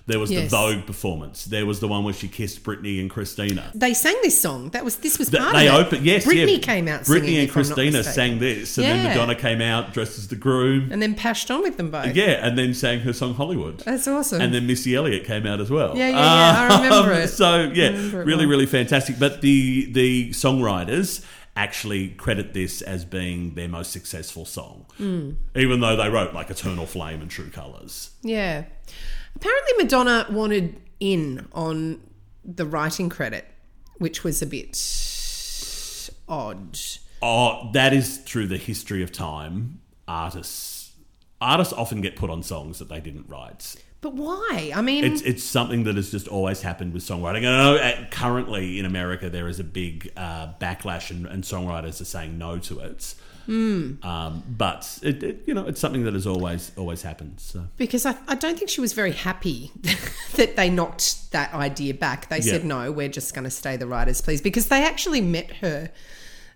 [0.08, 0.30] There was.
[0.30, 0.50] Yes.
[0.50, 1.44] the Vogue performance.
[1.44, 3.70] There was the one where she kissed Britney and Christina.
[3.74, 4.70] They sang this song.
[4.70, 5.86] That was this was part they of it.
[5.86, 6.58] opened, yes, Britney yeah.
[6.58, 7.02] came out.
[7.02, 9.08] Britney singing, and if I'm not Christina sang this, and then Yeah.
[9.10, 10.88] Madonna came out dressed as the groom.
[10.90, 12.14] and then pashed on with them both.
[12.16, 13.78] Yeah, and then sang her song Hollywood.
[13.80, 14.40] That's awesome.
[14.40, 15.96] And then Missy Elliott came out as well.
[15.96, 17.28] Yeah, yeah, yeah, I um, remember it.
[17.28, 18.46] So yeah, really, well.
[18.48, 19.18] really fantastic.
[19.18, 21.24] But the the songwriters
[21.58, 25.32] actually credit this as being their most successful song, Hmm.
[25.56, 28.10] even though they wrote like Eternal Flame and True Colors.
[28.22, 28.64] Yeah.
[29.34, 32.00] Apparently, Madonna wanted in on
[32.44, 33.44] the writing credit,
[33.98, 34.76] which was a bit
[36.28, 36.78] odd.
[37.20, 39.80] Oh, that is through the history of time.
[40.06, 40.92] Artists
[41.40, 43.76] artists often get put on songs that they didn't write.
[44.00, 44.72] But why?
[44.74, 47.38] I mean, It's it's something that has just always happened with songwriting.
[47.38, 51.42] And I know uh, currently in America there is a big uh, backlash, and, and
[51.42, 53.14] songwriters are saying no to it.
[54.02, 57.40] Um, but it, it, you know, it's something that has always always happened.
[57.40, 59.72] So because I, I don't think she was very happy
[60.34, 62.28] that they knocked that idea back.
[62.28, 64.42] They said, no, we're just going to stay the writers, please.
[64.42, 65.90] Because they actually met her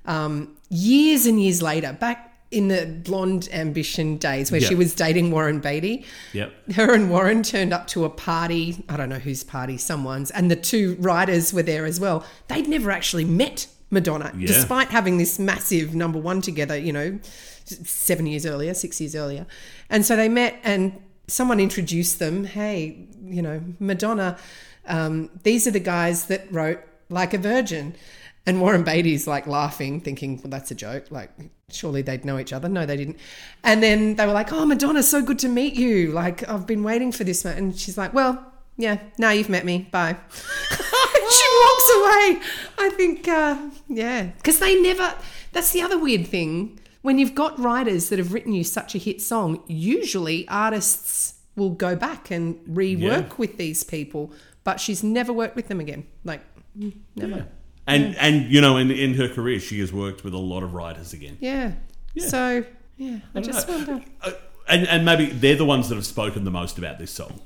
[0.04, 4.68] um, years and years later, back in the blonde ambition days where Yeah.
[4.68, 6.04] she was dating Warren Beatty.
[6.32, 6.52] Yep.
[6.74, 8.84] Her and Warren turned up to a party.
[8.88, 12.24] I don't know whose party, someone's, and the two writers were there as well.
[12.48, 14.46] They'd never actually met Madonna, Yeah.
[14.46, 17.18] despite having this massive number one together, you know,
[17.64, 19.46] seven years earlier, six years earlier.
[19.90, 20.92] And so they met, and
[21.28, 22.44] someone introduced them.
[22.44, 24.36] Hey, you know, Madonna,
[24.86, 27.94] um, these are the guys that wrote Like a Virgin.
[28.46, 31.10] And Warren Beatty's like laughing, thinking, well, that's a joke.
[31.10, 31.30] Like,
[31.70, 32.68] surely they'd know each other.
[32.68, 33.18] No, they didn't.
[33.62, 36.10] And then they were like, oh, Madonna, so good to meet you.
[36.10, 37.44] Like, I've been waiting for this.
[37.44, 38.44] And she's like, well,
[38.76, 39.88] yeah, now you've met me.
[39.92, 40.16] Bye.
[40.70, 42.40] she walks away.
[42.78, 45.14] I think, uh, yeah, because they never.
[45.52, 46.80] That's the other weird thing.
[47.02, 51.70] When you've got writers that have written you such a hit song, usually artists will
[51.70, 53.34] go back and rework Yeah.
[53.36, 54.32] with these people,
[54.64, 56.06] but she's never worked with them again.
[56.24, 56.42] Like,
[56.78, 57.46] mm, never.
[57.86, 60.74] And and you know, in in her career, she has worked with a lot of
[60.74, 61.38] writers again.
[61.40, 61.72] Yeah.
[62.18, 62.64] So,
[62.96, 63.76] yeah, I, just know.
[63.76, 64.04] wonder.
[64.20, 64.32] Uh,
[64.68, 67.40] and and maybe they're the ones that have spoken the most about this song.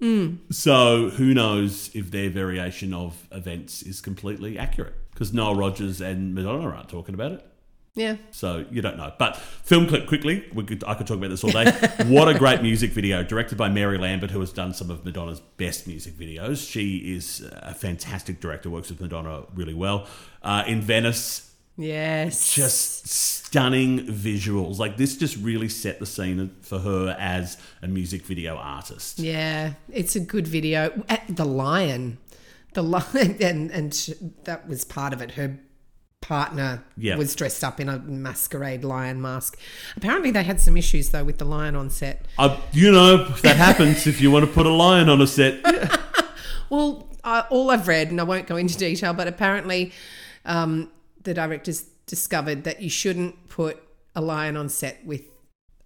[0.00, 0.36] Hmm.
[0.50, 4.94] So who knows if their variation of events is completely accurate?
[5.12, 7.46] Because Noel Rogers and Madonna aren't talking about it.
[7.94, 8.16] Yeah.
[8.32, 9.12] So you don't know.
[9.18, 10.44] But film clip quickly.
[10.52, 11.70] We could, I could talk about this all day.
[12.06, 15.40] what a great music video, directed by Mary Lambert, who has done some of Madonna's
[15.40, 16.68] best music videos.
[16.68, 20.06] She is a fantastic director, works with Madonna really well.
[20.42, 22.52] Uh, in Venice, Yes.
[22.52, 24.78] just stunning visuals.
[24.78, 29.20] Like this, just really set the scene for her as a music video artist.
[29.20, 31.04] Yeah, it's a good video.
[31.08, 32.18] At the lion,
[32.74, 34.10] the lion, and and sh-
[34.44, 35.32] that was part of it.
[35.32, 35.58] Her
[36.24, 37.16] partner Yeah.
[37.16, 39.58] was dressed up in a masquerade lion mask.
[39.96, 42.24] Apparently, they had some issues though with the lion on set.
[42.38, 45.60] Uh, you know that happens if you want to put a lion on a set.
[46.70, 49.92] Well, uh, all I've read, and I won't go into detail, but apparently,
[50.44, 50.90] um,
[51.22, 53.80] the directors discovered that you shouldn't put
[54.16, 55.22] a lion on set with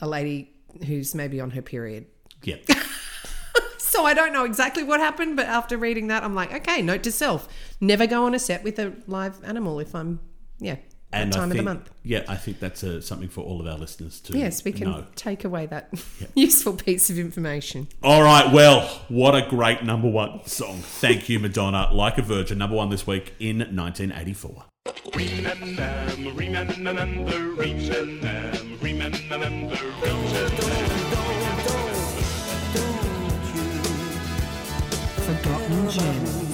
[0.01, 0.51] a lady
[0.87, 2.07] who's maybe on her period.
[2.43, 2.57] Yeah.
[3.79, 7.03] So I don't know exactly what happened, but after reading that, I'm like, okay, note
[7.03, 7.49] to self:
[7.81, 10.21] never go on a set with a live animal if I'm,
[10.59, 10.77] yeah,
[11.13, 11.91] And time I of the month.
[12.03, 14.91] yeah, I think that's uh, something for all of our listeners to Yes, we can
[14.91, 15.05] know.
[15.17, 15.89] take away that
[16.35, 17.89] useful piece of information.
[18.03, 20.79] All right, well, what a great number one song.
[20.81, 21.89] Thank you, Madonna.
[21.93, 24.65] Like a Virgin, number one this week in 1984.
[25.15, 27.35] Remember, remember, remember,
[28.81, 29.77] remember, remember.
[35.27, 36.48] Forgotten gems.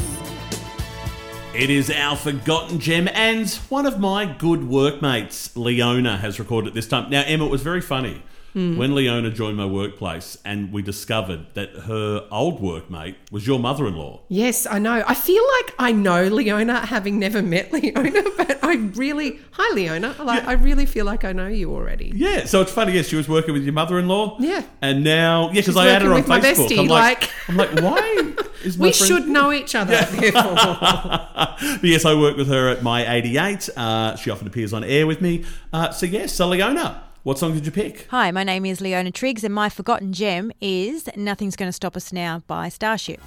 [1.57, 6.89] It is our forgotten gem, and one of my good workmates, Leona, has recorded this
[6.89, 7.09] time.
[7.11, 8.23] Now, Emma, it was very funny
[8.55, 8.77] Hmm.
[8.77, 14.21] when Leona joined my workplace, and we discovered that her old workmate was your mother-in-law.
[14.29, 15.03] Yes, I know.
[15.07, 20.15] I feel like I know Leona, having never met Leona, but I really, hi Leona,
[20.23, 22.13] like, I really feel like I know you already.
[22.15, 22.93] Yeah, so it's funny.
[22.93, 24.37] Yes, she was working with your mother-in-law.
[24.39, 24.63] Yeah.
[24.81, 26.69] and now, yeah, because I added her on working with my Facebook.
[26.69, 28.33] bestie, I'm like, like- I'm like, why?
[28.65, 28.95] We friend.
[28.95, 29.95] should know each other.
[30.01, 30.55] therefore.
[31.61, 33.69] But yes, I work with her at My 88.
[33.77, 35.45] Uh, she often appears on air with me.
[35.73, 38.07] Uh, so yes, so Leona, what song did you pick?
[38.11, 42.13] Hi, my name is Leona Triggs, and my forgotten gem is Nothing's Gonna Stop Us
[42.13, 43.21] Now by Starship.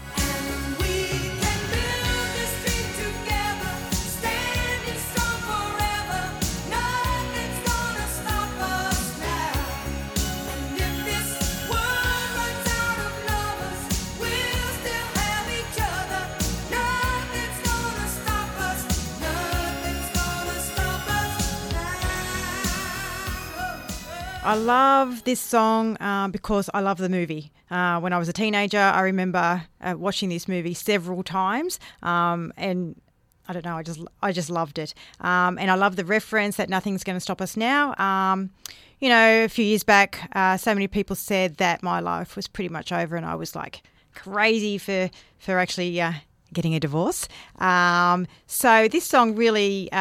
[24.57, 27.51] Love this song uh, because I love the movie.
[27.69, 32.53] Uh, when I was a teenager, I remember uh, watching this movie several times, um,
[32.57, 32.99] and
[33.47, 34.93] I don't know, I just I just loved it.
[35.19, 37.95] Um, and I love the reference that nothing's going to stop us now.
[37.95, 38.49] Um,
[38.99, 42.47] you know, a few years back, uh, so many people said that my life was
[42.47, 43.83] pretty much over, and I was like
[44.15, 46.13] crazy for for actually uh,
[46.53, 47.27] getting a divorce.
[47.59, 49.91] Um, so this song really.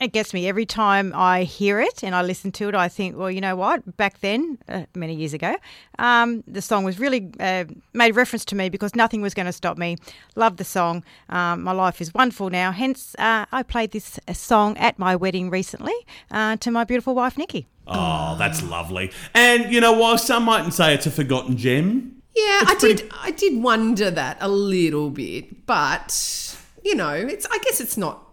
[0.00, 2.74] It gets me every time I hear it and I listen to it.
[2.76, 3.96] I think, well, you know what?
[3.96, 5.56] Back then, uh, many years ago,
[5.98, 9.52] um, the song was really uh, made reference to me because nothing was going to
[9.52, 9.96] stop me.
[10.36, 11.02] Love the song.
[11.30, 12.70] Um, my life is wonderful now.
[12.70, 15.94] Hence, uh, I played this uh, song at my wedding recently
[16.30, 17.66] uh, to my beautiful wife, Nikki.
[17.88, 19.10] Oh, that's lovely.
[19.34, 23.12] And you know, while some mightn't say it's a forgotten gem, Yeah, I pretty- did.
[23.20, 27.46] I did wonder that a little bit, but you know, it's.
[27.50, 28.27] I guess it's not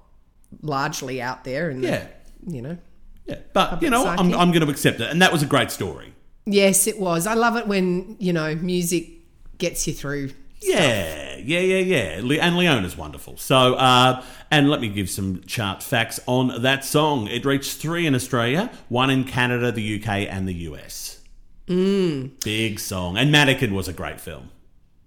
[0.62, 2.08] largely out there, and Yeah.
[2.48, 2.78] you know.
[3.26, 3.38] yeah.
[3.54, 4.34] But you know, I'm.
[4.34, 6.14] I'm going to accept it, and that was a great story.
[6.46, 7.26] Yes, it was.
[7.26, 9.10] I love it when you know music
[9.58, 10.32] gets you through.
[10.62, 12.20] Yeah, yeah, yeah, yeah.
[12.24, 13.38] Le- And Leona's wonderful.
[13.38, 17.28] So, uh, and let me give some chart facts on that song.
[17.28, 21.20] It reached three in Australia, one in Canada, the UK, and the US.
[21.68, 22.44] Mm.
[22.44, 23.18] Big song.
[23.18, 24.50] And Mannequin was a great film.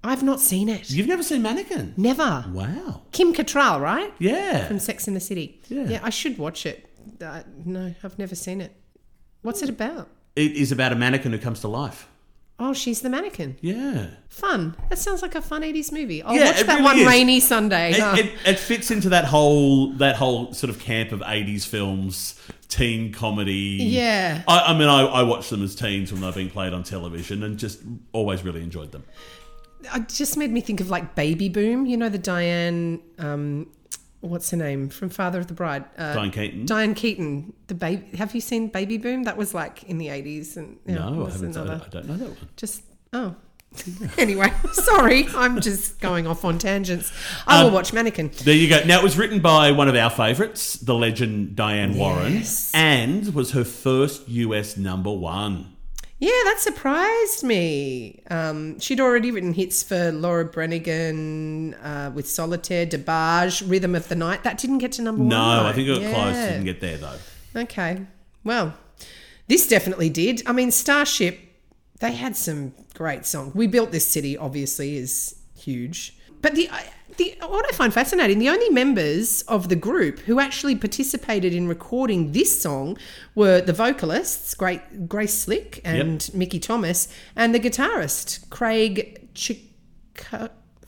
[0.05, 0.91] I've not seen it.
[0.91, 1.95] You've never seen Mannequin?
[1.97, 2.45] Never.
[2.53, 3.03] Wow.
[3.13, 4.13] Kim Cattrall, right?
[4.19, 4.67] Yeah.
[4.67, 5.61] From Sex in the City.
[5.69, 5.85] Yeah.
[5.89, 6.89] Yeah, I should watch it.
[7.21, 8.73] Uh, no, I've never seen it.
[9.43, 10.09] What's it about?
[10.37, 12.09] It is about a mannequin who comes to life.
[12.61, 13.57] Oh, she's the mannequin.
[13.61, 14.09] Yeah.
[14.29, 14.77] Fun.
[14.89, 16.23] That sounds like a fun 80s movie.
[16.23, 17.07] I'll Yeah, watch that really one is.
[17.07, 17.91] rainy Sunday.
[17.93, 18.17] It, huh?
[18.19, 23.13] it, it fits into that whole that whole sort of camp of '80s films, teen
[23.13, 23.79] comedy.
[23.81, 24.43] Yeah.
[24.49, 27.45] I, I mean, I, I watched them as teens when they've been played on television,
[27.45, 27.79] and just
[28.13, 29.05] always really enjoyed them.
[29.83, 31.87] It just made me think of like Baby Boom.
[31.87, 33.69] You know the Diane, um,
[34.21, 35.85] what's her name from Father of the Bride?
[35.97, 36.67] Uh, Diane Keaton.
[36.67, 37.53] Diane Keaton.
[37.69, 38.17] The baby.
[38.17, 39.25] Have you seen Baby Boom?
[39.25, 41.57] That was like in the eighties, and yeah, no, I haven't.
[41.57, 42.49] I, another- I don't know that one.
[42.57, 43.35] Just oh.
[44.17, 47.13] anyway, sorry, I'm just going off on tangents.
[47.47, 48.31] I will Um, watch Mannequin.
[48.43, 48.83] There you go.
[48.87, 52.73] Now it was written by one of our favourites, the legend Diane Warren, Yes.
[52.75, 55.75] and was her first US number one.
[56.21, 58.23] Yeah, that surprised me.
[58.29, 64.17] Um, she'd already written hits for Laura Branigan uh, with Solitaire, DeBarge, Rhythm of the
[64.17, 64.43] Night.
[64.43, 65.57] That didn't get to number No, one.
[65.59, 66.35] No, I think it got close.
[66.35, 67.19] Didn't get there though.
[67.55, 68.05] Okay.
[68.43, 68.75] Well,
[69.47, 70.43] this definitely did.
[70.45, 71.39] I mean, Starship,
[72.01, 73.55] they had some great songs.
[73.55, 76.17] We Built This City, obviously, is huge.
[76.43, 76.69] But the,
[77.19, 81.69] the what I find fascinating, the only members of the group who actually participated in
[81.69, 82.97] recording this song
[83.35, 89.29] were the vocalists, Great Grace Slick and Mickey Thomas, and the guitarist, Craig.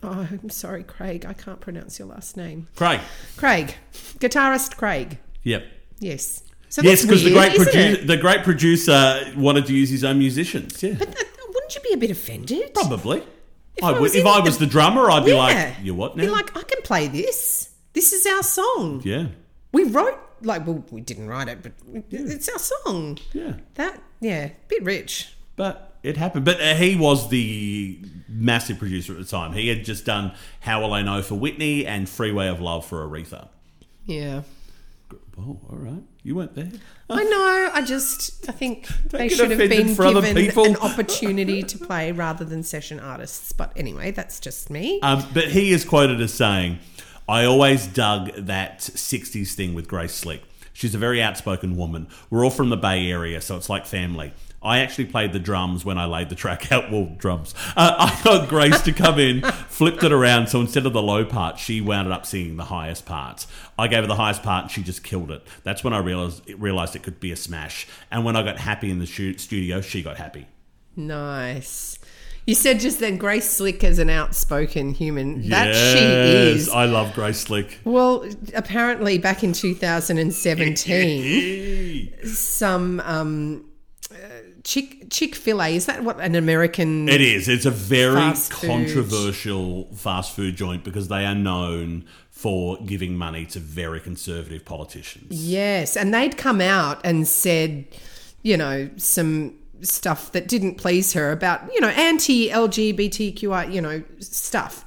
[0.03, 1.27] Oh, I'm sorry, Craig.
[1.29, 2.69] I can't pronounce your last name.
[2.75, 3.01] Craig.
[3.37, 3.75] Craig.
[4.19, 5.19] Guitarist Craig.
[5.43, 5.64] Yep.
[5.99, 6.43] Yes.
[6.71, 10.83] So Yes, because the great produ- the great producer wanted to use his own musicians.
[10.83, 11.09] Yeah, But
[11.53, 12.73] wouldn't you be a bit offended?
[12.75, 13.23] probably.
[13.76, 15.37] If I I was if I the- was the drummer, I'd be Yeah.
[15.37, 17.70] like, "You what now?" Be like, I can play this.
[17.92, 19.02] This is our song.
[19.04, 19.26] yeah,
[19.72, 21.72] We wrote like, well, we didn't write it, but
[22.11, 23.18] it's our song.
[23.33, 23.54] yeah.
[23.74, 25.35] That, yeah, bit rich.
[25.56, 26.44] But it happened.
[26.46, 29.52] But uh, he was the massive producer at the time.
[29.52, 33.06] He had just done "How Will I Know" for Whitney and "Freeway of Love" for
[33.06, 33.48] Aretha.
[34.06, 34.42] Yeah.
[35.38, 36.02] Oh, all right.
[36.22, 36.70] You weren't there.
[37.09, 37.70] I know.
[37.72, 40.64] I just, I think they should have been given people.
[40.64, 43.52] an opportunity to play rather than session artists.
[43.52, 45.00] But anyway, that's just me.
[45.00, 46.78] Um, but he is quoted as saying,
[47.28, 50.42] I always dug that 60s thing with Grace Slick.
[50.72, 52.09] She's a very outspoken woman.
[52.28, 54.32] We're all from the Bay Area, so it's like family.
[54.62, 56.90] I actually played the drums when I laid the track out.
[56.90, 57.54] Well, drums.
[57.76, 61.24] Uh, I got Grace to come in, flipped it around, so instead of the low
[61.24, 63.46] part, she wound up singing the highest parts.
[63.78, 65.46] I gave her the highest part, and she just killed it.
[65.62, 67.88] That's when I realized realized it could be a smash.
[68.11, 70.46] And when I got happy in the studio, she got happy.
[70.94, 71.98] Nice.
[72.46, 75.48] You said just then Grace Slick as an outspoken human.
[75.50, 76.68] That she is.
[76.68, 77.78] I love Grace Slick.
[77.84, 83.66] Well, apparently back in 2017, some um,
[84.64, 87.08] Chick Chick Fil A is that what an American?
[87.08, 87.48] It is.
[87.48, 93.46] It's a very Fast controversial fast food joint because they are known for giving money
[93.46, 95.26] to very conservative politicians.
[95.30, 97.86] Yes, and they'd come out and said,
[98.42, 104.02] you know, some stuff that didn't please her about, you know, anti LGBTQI, you know,
[104.18, 104.84] stuff.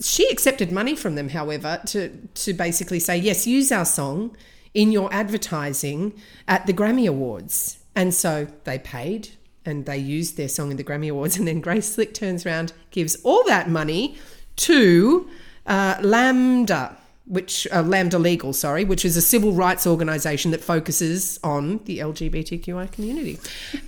[0.00, 4.36] She accepted money from them, however, to to basically say, yes, use our song
[4.72, 6.14] in your advertising
[6.46, 7.79] at the Grammy Awards.
[8.00, 9.28] And so they paid
[9.66, 11.36] and they used their song in the Grammy Awards.
[11.36, 14.16] And then Grace Slick turns around, gives all that money
[14.56, 15.28] to
[15.66, 16.96] uh, Lambda,
[17.26, 21.98] which uh, Lambda Legal, sorry, which is a civil rights organisation that focuses on the
[21.98, 23.38] LGBTQI community.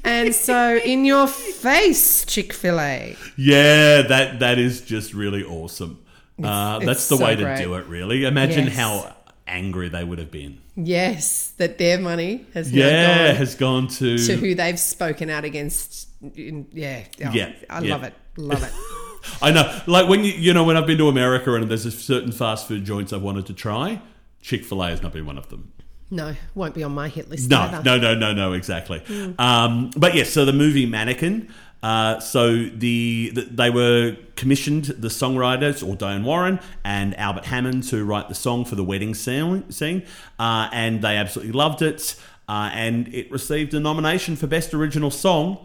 [0.04, 3.16] And so, in your face, Chick Fil A.
[3.36, 5.98] Yeah, that that is just really awesome.
[6.42, 7.58] Uh, it's that's the so way to great.
[7.62, 8.24] do it, really.
[8.24, 8.76] Imagine Yes.
[8.76, 9.14] how
[9.46, 10.58] angry they would have been.
[10.74, 14.16] Yes, that their money has Yeah, gone has gone to.
[14.18, 16.08] to who they've spoken out against.
[16.36, 17.92] In, yeah, oh, Yeah, I yeah.
[17.94, 18.72] love it, love it.
[19.42, 21.90] I know, like when you you know when I've been to America and there's a
[21.90, 24.00] certain fast food joints I've wanted to try.
[24.40, 25.72] Chick Fil A has not been one of them.
[26.10, 27.48] No, won't be on my hit list.
[27.50, 27.82] No, either.
[27.84, 29.02] no, no, no, no, exactly.
[29.38, 31.48] Um, but yes, so the movie Mannequin.
[31.82, 37.84] Uh, so the, the they were commissioned the songwriters or Diane Warren and Albert Hammond
[37.84, 40.04] to write the song for the wedding scene, scene
[40.38, 42.14] uh, and they absolutely loved it.
[42.48, 45.64] Uh, and it received a nomination for best original song.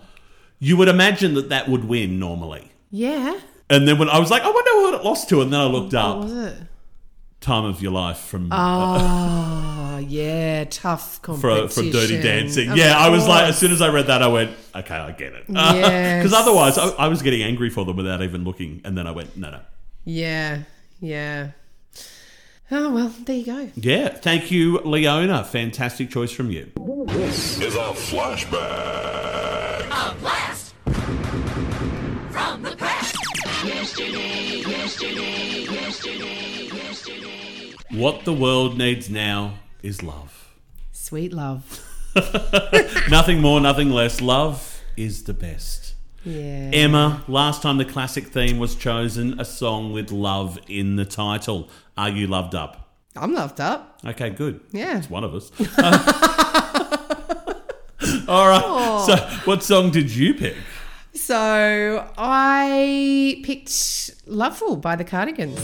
[0.60, 2.72] You would imagine that that would win normally.
[2.90, 3.40] Yeah.
[3.70, 5.66] And then when I was like, I wonder what it lost to, and then I
[5.66, 6.56] looked What up was it?
[7.42, 8.56] "Time of Your Life" from Oh,
[9.98, 11.70] yeah, tough for, competition.
[11.70, 12.70] from Dirty Dancing.
[12.70, 13.58] Of Yeah, I was like, as course.
[13.60, 15.46] soon as I read that, I went, okay, I get it.
[15.50, 16.24] Yes.
[16.24, 19.12] Because otherwise, I, I was getting angry for them without even looking, and then I
[19.12, 19.60] went, no, no.
[20.06, 20.64] Yeah,
[21.00, 21.52] yeah.
[22.70, 23.70] Oh well, there you go.
[23.76, 25.44] Yeah, thank you, Leona.
[25.46, 26.70] Fantastic choice from you.
[27.08, 29.86] This is a flashback.
[29.90, 30.74] A blast
[32.32, 33.16] from the past.
[33.66, 37.74] Yesterday, yesterday, yesterday, yesterday.
[37.92, 39.54] What the world needs now
[39.88, 40.54] is love.
[40.92, 41.82] Sweet love.
[43.10, 44.20] nothing more, nothing less.
[44.20, 45.96] Love is the best.
[46.26, 46.72] Yeah.
[46.74, 51.70] Emma, last time the classic theme was chosen, a song with love in the title.
[51.98, 52.96] Are you loved up?
[53.16, 54.00] I'm loved up.
[54.06, 54.60] Okay, good.
[54.72, 54.98] Yeah.
[54.98, 55.52] It's one of us.
[58.28, 59.04] all right.
[59.06, 59.16] So,
[59.46, 60.56] what song did you pick?
[61.14, 63.70] So I picked
[64.28, 65.60] Lovefool by the Cardigans.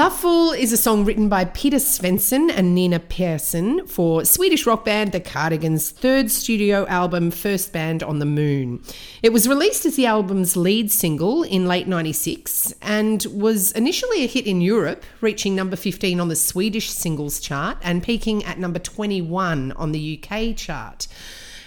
[0.00, 5.12] Lovefool is a song written by Peter Svensson and Nina Persson for Swedish rock band
[5.12, 8.82] The Cardigans' third studio album, First Band on the Moon.
[9.22, 14.26] It was released as the album's lead single in late 96 and was initially a
[14.26, 18.78] hit in Europe, reaching number 15 on the Swedish singles chart and peaking at number
[18.78, 21.08] 21 on the UK chart.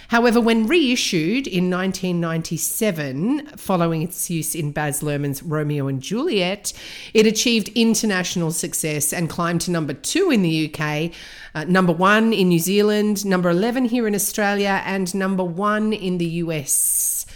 [0.08, 6.72] However, when reissued in 1997, following its use in Baz Luhrmann's Romeo and Juliet,
[7.14, 11.12] it achieved international success and climbed to number two in the UK,
[11.54, 16.18] uh, number one in New Zealand, number 11 here in Australia, and number one in
[16.18, 17.26] the US.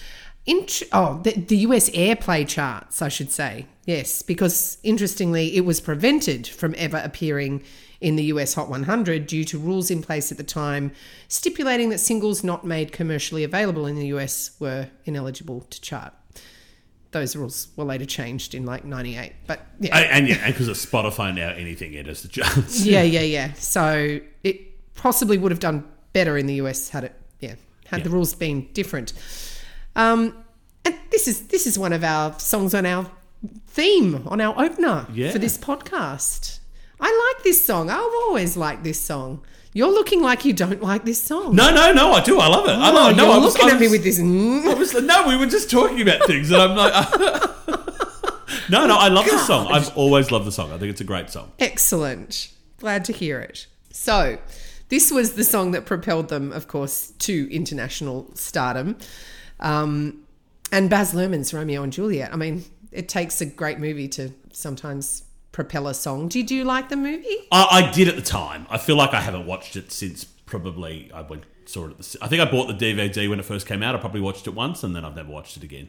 [0.47, 3.67] Int- oh, the, the US airplay charts, I should say.
[3.85, 7.63] Yes, because interestingly, it was prevented from ever appearing
[8.01, 10.93] in the US Hot 100 due to rules in place at the time
[11.27, 16.13] stipulating that singles not made commercially available in the US were ineligible to chart.
[17.11, 19.33] Those rules were later changed in like 98.
[19.47, 19.97] But yeah.
[19.97, 22.85] And, and yeah, and because of Spotify now, anything enters the charts.
[22.85, 23.53] yeah, yeah, yeah.
[23.55, 27.55] So it possibly would have done better in the US had it, yeah,
[27.87, 29.13] had the rules been different.
[29.97, 30.37] Um,
[30.85, 33.11] and this is this is one of our songs on our
[33.69, 35.31] theme on our opener Yeah.
[35.33, 36.58] for this podcast.
[37.01, 37.91] I like this song.
[37.91, 39.43] I've always liked this song.
[39.73, 41.55] You're looking like you don't like this song.
[41.55, 42.41] No, no, no, I do.
[42.41, 42.73] I love it.
[42.73, 44.19] I Oh, love, no, you're I was, looking I at me with this.
[44.21, 46.93] I was, no, we were just talking about things, and I'm like,
[48.71, 49.69] no, no, I love the song.
[49.71, 50.73] I've always loved the song.
[50.73, 51.53] I think it's a great song.
[51.59, 52.53] Excellent.
[52.79, 53.67] Glad to hear it.
[53.93, 54.39] So,
[54.89, 58.97] this was the song that propelled them, of course, to international stardom.
[59.61, 60.25] Um,
[60.73, 62.33] and Baz Luhrmann's Romeo and Juliet.
[62.33, 65.25] I mean, it takes a great movie to sometimes
[65.59, 66.29] propel a song.
[66.29, 67.49] Did you like the movie?
[67.51, 68.65] I, I did at the time.
[68.71, 72.19] I feel like I haven't watched it since probably I went saw it at the.
[72.23, 73.97] I think I bought the DVD when it first came out.
[73.97, 75.89] I probably watched it once, and then I've never watched it again.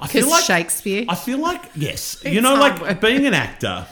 [0.00, 1.04] I feel like Shakespeare.
[1.06, 3.02] I feel like yes, you know, like work.
[3.02, 3.86] being an actor.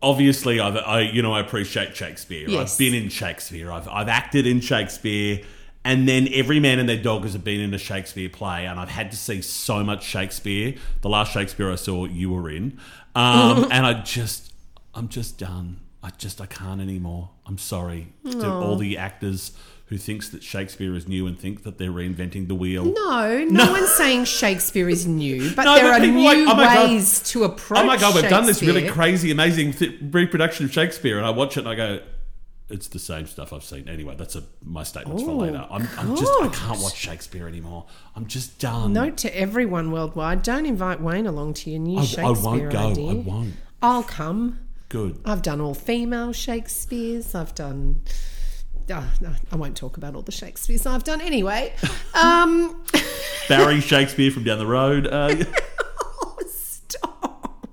[0.00, 2.48] obviously, I've, I you know I appreciate Shakespeare.
[2.48, 2.74] Yes.
[2.74, 3.72] I've been in Shakespeare.
[3.72, 5.42] I've I've acted in Shakespeare.
[5.84, 8.88] And then every man and their dog has been in a Shakespeare play, and I've
[8.88, 10.74] had to see so much Shakespeare.
[11.02, 12.80] The last Shakespeare I saw, you were in,
[13.16, 14.52] um, and I just,
[14.94, 15.80] I'm just done.
[16.02, 17.30] I just, I can't anymore.
[17.46, 19.52] I'm sorry to all the actors
[19.86, 22.84] who thinks that Shakespeare is new and think that they're reinventing the wheel.
[22.84, 26.38] No, no, one's saying Shakespeare is new, but No, there but are people new like,
[26.38, 26.90] oh my God.
[26.90, 27.80] ways to approach.
[27.80, 28.92] Oh my god, we've done this really Shakespeare.
[28.92, 32.00] crazy, amazing th- reproduction of Shakespeare, and I watch it and I go,
[32.68, 35.66] "It's the same stuff I've seen." Anyway, that's a, my statements for Oh, later.
[35.70, 37.86] I'm, I'm just, I can't watch Shakespeare anymore.
[38.14, 38.92] I'm just done.
[38.92, 42.70] Note to everyone worldwide: don't invite Wayne along to your new I, I Shakespeare won't
[42.72, 42.78] go.
[42.90, 43.10] idea.
[43.10, 43.54] I won't.
[43.82, 44.60] I'll come.
[44.88, 45.20] Good.
[45.24, 47.34] I've done all female Shakespeare's.
[47.34, 48.02] I've done.
[48.88, 51.72] Oh, no, I won't talk about all the Shakespeare's I've done anyway.
[52.14, 52.82] Um,
[53.48, 55.06] Barry Shakespeare from down the road.
[55.06, 55.34] Uh,
[56.48, 57.68] stop.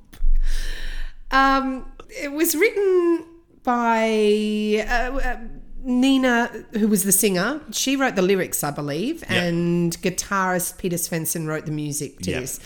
[1.31, 3.25] Um, it was written
[3.63, 5.37] by uh, uh,
[5.83, 7.61] Nina, who was the singer.
[7.71, 9.43] She wrote the lyrics, I believe, Yeah.
[9.43, 12.39] and guitarist Peter Svensson wrote the music to Yeah.
[12.41, 12.59] this.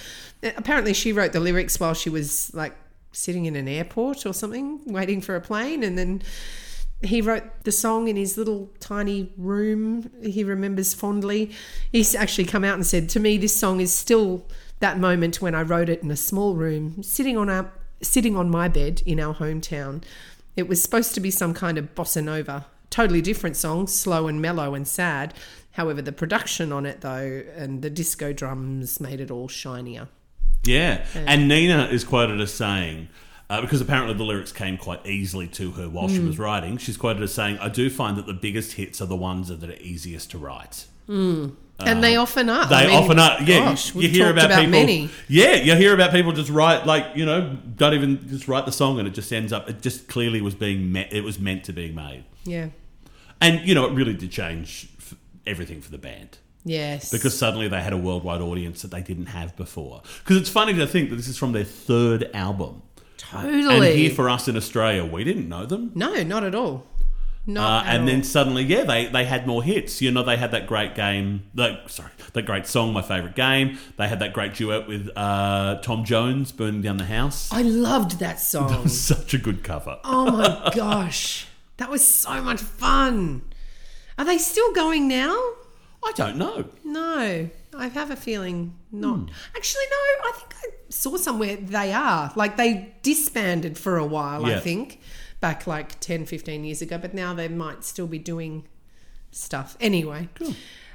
[0.44, 2.76] Apparently, she wrote the lyrics while she was like
[3.12, 6.22] sitting in an airport or something, waiting for a plane, and then.
[7.04, 10.10] He wrote the song in his little tiny room.
[10.24, 11.52] He remembers fondly.
[11.92, 14.48] He's actually come out and said to me, "This song is still
[14.80, 17.72] that moment when I wrote it in a small room, sitting on our
[18.02, 20.02] sitting on my bed in our hometown.
[20.58, 24.42] It was supposed to be some kind of bossa nova, totally different song, slow and
[24.42, 25.34] mellow and sad.
[25.74, 30.08] However, the production on it though and the disco drums made it all shinier.
[30.66, 31.06] yeah.
[31.16, 33.08] And Nina is quoted as saying,
[33.50, 36.28] uh, because apparently the lyrics came quite easily to her while she Mm.
[36.28, 39.16] was writing, she's quoted as saying, "I do find that the biggest hits are the
[39.16, 40.86] ones that are easiest to write."
[41.80, 42.68] And they um, often are.
[42.68, 43.38] They I mean, often are.
[43.42, 44.72] Yeah, gosh, you, you hear talked about, people.
[44.72, 45.10] many.
[45.28, 48.72] Yeah, you hear about people just write like you know, don't even just write the
[48.72, 49.70] song, and it just ends up.
[49.70, 51.14] It just clearly was being met.
[51.14, 52.70] It was meant to be made, Yeah.
[53.42, 55.16] and you know, it really did change f-
[55.46, 57.12] everything for the band Yes.
[57.12, 60.02] because suddenly they had a worldwide audience that they didn't have before.
[60.24, 62.82] Because it's funny to think that this is from their third album,
[63.18, 63.76] totally.
[63.76, 65.92] and here for us in Australia, we didn't know them.
[65.96, 66.86] no, not at all.
[67.48, 68.08] Uh, Not at and all.
[68.08, 70.02] then suddenly, yeah, they, they had more hits.
[70.02, 73.78] You know, they had that great game, that, sorry, that great song, My Favourite Game.
[73.98, 77.50] They had that great duet with uh, Tom Jones, Burning Down the House.
[77.52, 78.88] I loved that song.
[78.90, 79.98] Such a good cover.
[80.04, 81.48] Oh my gosh.
[81.78, 83.44] That was so much fun.
[84.18, 85.36] Are they still going now?
[86.04, 86.66] I don't know.
[86.84, 87.50] No.
[87.78, 89.20] I have a feeling not.
[89.20, 89.26] Hmm.
[89.56, 89.98] Actually, no.
[90.30, 92.34] I think I saw somewhere they are.
[92.36, 94.60] Like they disbanded for a while, I Yeah.
[94.60, 95.00] think,
[95.40, 98.68] back like 10, 15 years ago, but now they might still be doing
[99.32, 99.78] stuff.
[99.80, 100.30] Anyway,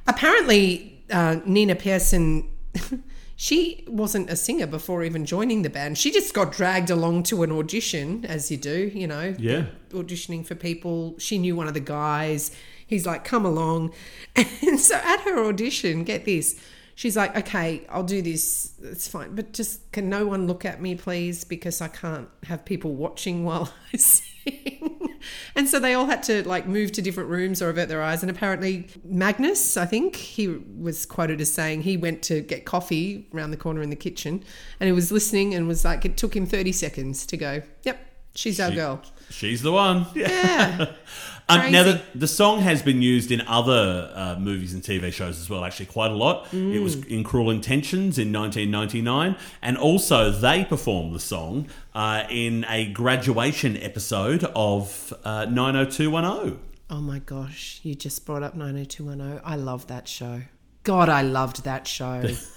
[0.07, 2.49] apparently, uh, Nina Persson.
[3.43, 5.99] She wasn't a singer before even joining the band.
[5.99, 9.35] She just got dragged along to an audition, as you do, you know.
[9.37, 9.65] Yeah.
[9.91, 11.17] Auditioning for people.
[11.19, 12.55] She knew one of the guys.
[12.87, 13.95] He's like, come along.
[14.37, 16.57] And so at her audition, get this,
[16.95, 18.73] she's like, okay, I'll do this.
[18.83, 19.35] It's fine.
[19.35, 21.45] But just can no one look at me, please?
[21.45, 25.19] Because I can't have people watching while I sing.
[25.55, 28.23] And so they all had to like move to different rooms or avert their eyes.
[28.23, 33.29] And apparently, Magnus, I think, he was quoted as saying he went to get coffee
[33.35, 34.43] around the corner in the kitchen
[34.81, 37.99] and he was listening and was like, it took him 30 seconds to go, yep,
[38.35, 39.03] she's our girl.
[39.31, 40.07] She's the one.
[40.15, 40.93] Yeah.
[41.61, 45.41] Um, now, the, the song has been used in other uh, movies and TV shows
[45.41, 46.47] as well, actually, quite a lot.
[46.53, 47.07] It was Mm.
[47.09, 53.77] in Cruel Intentions in 1999, and also they performed the song uh, in a graduation
[53.77, 56.59] episode of uh, 90210.
[56.91, 59.41] Oh my gosh, you just brought up 90210.
[59.45, 60.43] I love that show.
[60.85, 62.23] God, I loved that show.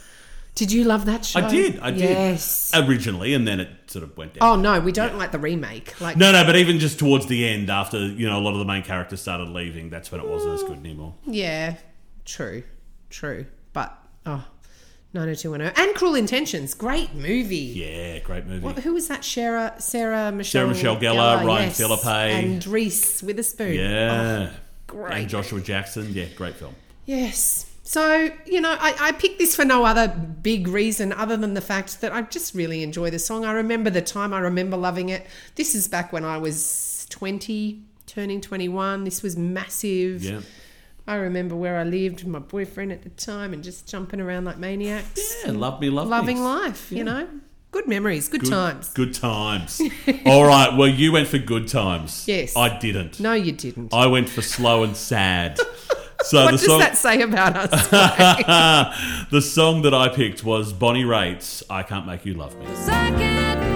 [0.56, 1.42] did you love that show?
[1.42, 2.00] I did, I did.
[2.02, 2.72] Yes.
[2.74, 4.42] Originally, and then it sort of went down.
[4.42, 6.00] Oh no, we don't like the remake.
[6.02, 8.60] Like No, no, but even just towards the end, after you know a lot of
[8.60, 11.14] the main characters started leaving, that's when it wasn't as good anymore.
[11.26, 11.76] Yeah,
[12.24, 12.64] true,
[13.10, 13.46] true.
[13.74, 14.46] But oh,
[15.14, 17.58] 90210 and Cruel Intentions, great movie.
[17.58, 18.64] Yeah, great movie.
[18.66, 19.24] What, who was that?
[19.26, 22.06] Sarah, Sarah Michelle, Sarah Michelle Gellar, Ryan Phillippe.
[22.06, 23.74] and Reese Witherspoon.
[23.76, 24.56] Yeah, Oh,
[24.88, 25.14] great.
[25.14, 26.14] and Joshua Jackson.
[26.14, 26.76] Yeah, great film.
[27.06, 27.66] Yes.
[27.88, 31.62] So, you know, I, I picked this for no other big reason other than the
[31.62, 33.46] fact that I just really enjoy the song.
[33.46, 35.28] I remember the time, I remember loving it.
[35.54, 39.04] This is back when I was 20, turning 21.
[39.04, 40.24] This was massive.
[40.24, 40.42] Yeah.
[41.08, 44.46] I remember where I lived with my boyfriend at the time and just jumping around
[44.46, 45.44] like maniacs.
[45.46, 46.10] Yeah, love me, love me.
[46.10, 46.42] Loving me.
[46.42, 47.30] life, you know?
[47.70, 48.90] Good memories, good, Good times.
[48.94, 49.80] Good times.
[50.26, 50.76] All right.
[50.76, 52.28] Well, you went for good times.
[52.28, 52.56] Yes.
[52.58, 53.20] I didn't.
[53.20, 53.94] No, you didn't.
[53.94, 55.60] I went for slow and sad.
[56.30, 57.88] So what the does song, that say about us?
[59.30, 63.12] the song that I picked was Bonnie Raitt's "I Can't Make You Love Me." I
[63.12, 63.75] can't make you love me.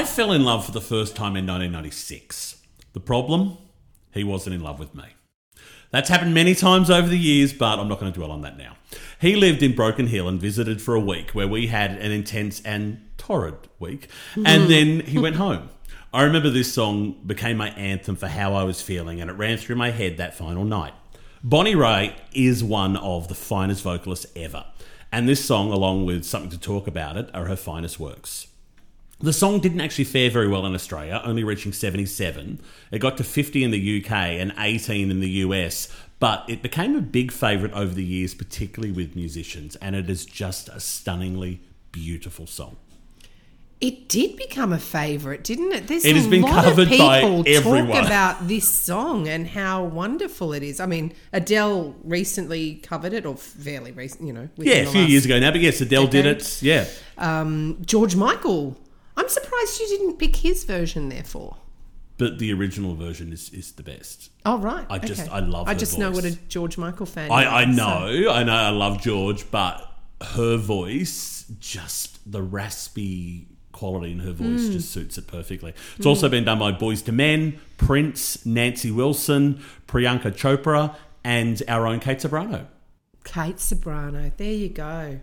[0.00, 2.62] I fell in love for the first time in 1996.
[2.94, 3.58] The problem?
[4.14, 5.04] He wasn't in love with me.
[5.90, 8.56] That's happened many times over the years, but I'm not going to dwell on that
[8.56, 8.78] now.
[9.20, 12.62] He lived in Broken Hill and visited for a week where we had an intense
[12.62, 15.68] and torrid week, and then he went home.
[16.14, 19.58] I remember this song became my anthem for how I was feeling, and it ran
[19.58, 20.94] through my head that final night.
[21.44, 24.64] Bonnie Raitt is one of the finest vocalists ever,
[25.12, 28.46] and this song, along with Something to Talk About It, are her finest works.
[29.22, 32.58] The song didn't actually fare very well in Australia, only reaching 77.
[32.90, 35.88] It got to 50 in the UK and 18 in the US,
[36.20, 40.24] but it became a big favourite over the years, particularly with musicians, and it is
[40.24, 41.60] just a stunningly
[41.92, 42.76] beautiful song.
[43.82, 45.86] It did become a favourite, didn't it?
[45.86, 47.88] There's It has a been lot covered of by people everyone.
[47.88, 50.80] talk about this song and how wonderful it is.
[50.80, 54.48] I mean, Adele recently covered it, or fairly recent, you know.
[54.56, 56.62] Yeah, a few years ago now, but yes, Adele did it.
[56.62, 56.86] Yeah.
[57.18, 58.78] Um, George Michael.
[59.16, 61.56] I'm surprised you didn't pick his version, therefore.
[62.18, 64.30] But the original version is, is the best.
[64.44, 65.30] Oh right, I just- okay.
[65.30, 66.36] I love I just know what a.
[66.48, 67.30] George Michael fan.
[67.30, 69.86] I, I so- know, I know, I love George, but
[70.22, 74.72] her voice, just the raspy quality in her voice, Mm.
[74.72, 75.72] just suits it perfectly.
[75.96, 80.94] It's also been done by Boyz II Men, Prince, Nancy Wilson, Priyanka Chopra,
[81.24, 82.66] and our own Kate Ceberano.
[83.24, 84.30] Kate Ceberano.
[84.36, 85.20] There you go.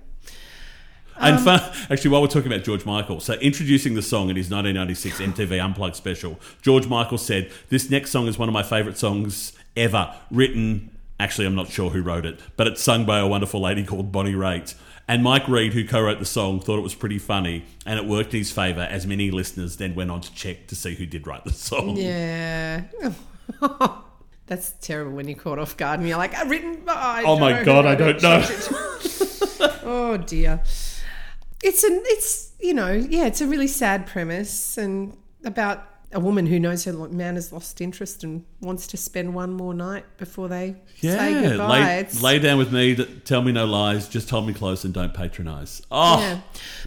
[1.19, 4.35] And um, fun, actually, while we're talking about George Michael, so introducing the song in
[4.35, 8.63] his 1996 MTV Unplugged special, George Michael said, This next song is one of my
[8.63, 10.91] favourite songs ever, written.
[11.19, 14.11] Actually, I'm not sure who wrote it, but it's sung by a wonderful lady called
[14.11, 14.75] Bonnie Raitt.
[15.07, 18.05] And Mike Reid, who co wrote the song, thought it was pretty funny, and it
[18.05, 21.05] worked in his favour, as many listeners then went on to check to see who
[21.05, 21.95] did write the song.
[21.95, 22.83] Yeah.
[24.47, 27.23] That's terrible when you're caught off guard and you're like, "I've written by.
[27.25, 28.43] Oh my God, I don't know.
[29.83, 30.61] oh dear.
[31.63, 32.01] It's an.
[32.05, 33.25] It's you know yeah.
[33.25, 35.83] It's a really sad premise and about
[36.13, 39.73] a woman who knows her man has lost interest and wants to spend one more
[39.73, 41.67] night before they say Yeah, goodbye.
[41.83, 42.95] lay, It's- lay down with me,
[43.25, 45.81] tell me no lies, just hold me close and don't patronise.
[45.91, 46.39] Oh, Yeah.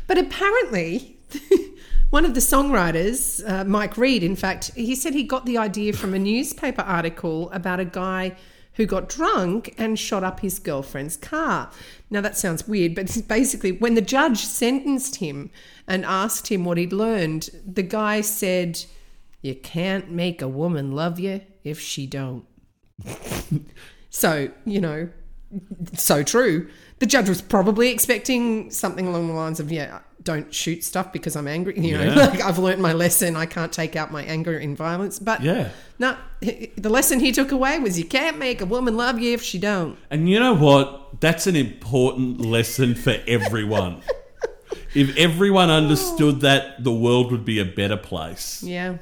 [0.06, 1.18] But apparently,
[2.10, 5.92] one of the songwriters, uh, Mike Reid, in fact, he said he got the idea
[5.92, 8.36] from a newspaper article about a guy
[8.74, 11.70] who got drunk and shot up his girlfriend's car.
[12.08, 15.50] Now, that sounds weird, but basically, when the judge sentenced him
[15.86, 18.84] and asked him what he'd learned, the guy said,
[19.42, 22.44] You can't make a woman love you if she don't.
[24.10, 25.08] So, you know,
[25.94, 26.68] so true.
[26.98, 30.00] The judge was probably expecting something along the lines of, yeah,
[30.32, 31.78] don't shoot stuff because I'm angry.
[31.78, 32.14] You know, Yeah.
[32.30, 33.36] like I've learned my lesson.
[33.36, 35.18] I can't take out my anger in violence.
[35.18, 35.70] But Yeah.
[35.98, 39.42] no, the lesson he took away was you can't make a woman love you if
[39.42, 39.96] she don't.
[40.10, 41.20] And you know what?
[41.20, 44.02] That's an important lesson for everyone.
[44.94, 48.62] if everyone understood that, the world would be a better place.
[48.62, 48.98] Yeah.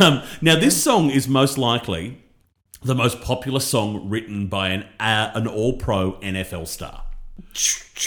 [0.00, 2.22] Um, now, this song is most likely
[2.82, 7.02] the most popular song written by an uh, an All Pro NFL star.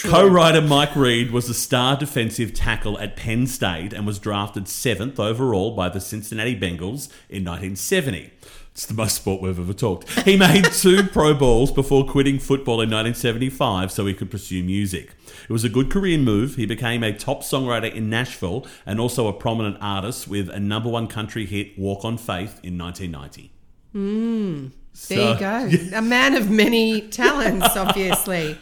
[0.04, 5.20] Co-writer Mike Reid was a star defensive tackle at Penn State and was drafted seventh
[5.20, 8.32] overall by the Cincinnati Bengals in 1970.
[8.72, 10.10] It's the most sport we've ever talked.
[10.20, 15.16] He made two Pro Bowls before quitting football in 1975 so he could pursue music.
[15.44, 16.56] It was a good career move.
[16.56, 20.90] He became a top songwriter in Nashville and also a prominent artist with a number
[20.90, 23.52] one country hit, Walk on Faith, in 1990.
[23.92, 24.68] Hmm.
[25.08, 25.70] There you go.
[25.98, 28.58] A man of many talents, obviously.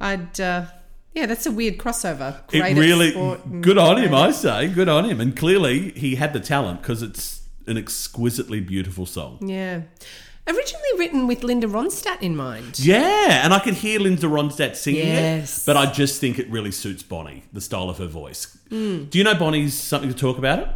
[0.00, 0.66] I'd, uh,
[1.14, 2.40] yeah, that's a weird crossover.
[2.52, 3.12] It Great really
[3.60, 4.68] good on him, I say.
[4.68, 9.38] Good on him, and clearly he had the talent because it's an exquisitely beautiful song.
[9.40, 9.82] Yeah.
[10.46, 12.78] Originally written with Linda Ronstadt in mind.
[12.78, 15.62] Yeah, and I could hear Linda Ronstadt singing Yes.
[15.62, 18.54] it, but I just think it really suits Bonnie, the style of her voice.
[18.68, 19.04] Hmm.
[19.04, 20.68] Do you know Bonnie's something to talk about it?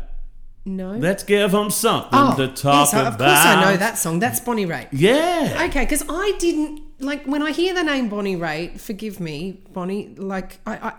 [0.69, 0.93] No.
[0.93, 3.19] Let's give them something oh, to talk yes, of about.
[3.19, 4.19] course I know that song.
[4.19, 4.89] That's Bonnie Raitt.
[4.93, 5.67] Yeah.
[5.69, 8.81] Okay, because I didn't like when I hear the name Bonnie Raitt.
[8.81, 10.15] Forgive me, Bonnie.
[10.17, 10.93] Like I, I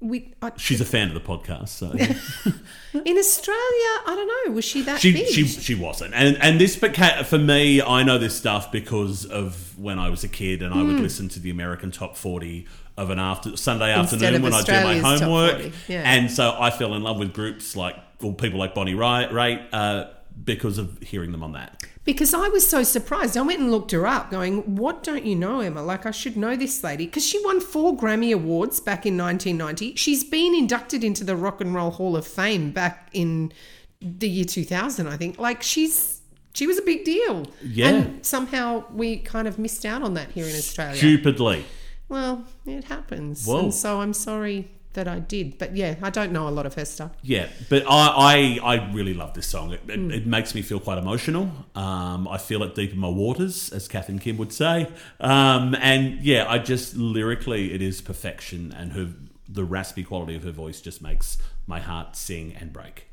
[0.00, 1.90] we I, She's a fan of the podcast, so
[3.04, 3.92] in Australia.
[4.06, 4.54] I don't know.
[4.54, 5.26] Was she that she big?
[5.28, 6.14] she she wasn't.
[6.14, 7.82] And and this became for me.
[7.82, 10.86] I know this stuff because of when I was a kid, and I Hmm.
[10.88, 12.66] would listen to the American Top Forty
[13.00, 15.72] of an after Sunday Instead afternoon when I do my homework.
[15.88, 16.02] yeah.
[16.04, 19.66] And so I fell in love with groups like well, people like Bonnie Raitt, Raitt
[19.72, 20.10] uh,
[20.44, 21.82] because of hearing them on that.
[22.04, 23.36] Because I was so surprised.
[23.36, 25.82] I went and looked her up, going, What don't you know, Emma?
[25.82, 27.06] Like, I should know this lady.
[27.06, 29.96] Because she won four Grammy Awards back in 1990.
[29.96, 33.52] She's been inducted into the Rock and Roll Hall of Fame back in
[34.00, 35.38] the year 2000, I think.
[35.38, 36.18] Like, she's.
[36.52, 37.46] She was a big deal.
[37.62, 37.88] Yeah.
[37.90, 40.96] And somehow we kind of missed out on that here in Australia.
[40.96, 41.64] Stupidly.
[42.10, 43.46] Well, it happens.
[43.46, 43.60] Whoa.
[43.60, 45.56] And so I'm sorry that I did.
[45.58, 47.12] But yeah, I don't know a lot of her stuff.
[47.22, 49.72] Yeah, but I, I, I really love this song.
[49.72, 51.50] It, it, it makes me feel quite emotional.
[51.76, 54.88] Um, I feel it deep in my waters, as Kath and Kim would say.
[55.20, 59.14] Um, and yeah, I just lyrically, it is perfection, and her
[59.48, 61.36] the raspy quality of her voice just makes
[61.66, 63.06] my heart sing and break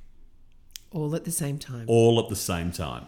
[0.91, 1.85] All at the same time.
[1.87, 3.07] all at the same time.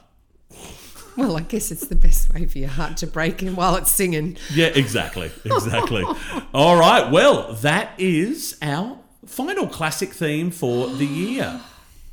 [1.20, 3.91] Well, I guess it's the best way for your heart to break in while it's
[3.91, 4.38] singing.
[4.53, 6.05] Yeah, exactly, exactly.
[6.53, 11.59] all right, well, that is our final classic theme for the year.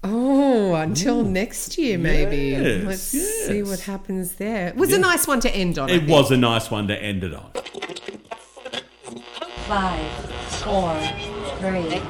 [0.08, 2.50] Oh, until next year, maybe.
[2.50, 4.68] Yes, Let's see what happens there.
[4.68, 5.90] It was a nice one to end on.
[5.90, 6.10] I It think.
[6.10, 7.50] was a nice one to end it on.
[9.66, 10.12] Five,
[10.62, 10.94] four,
[11.58, 12.00] three,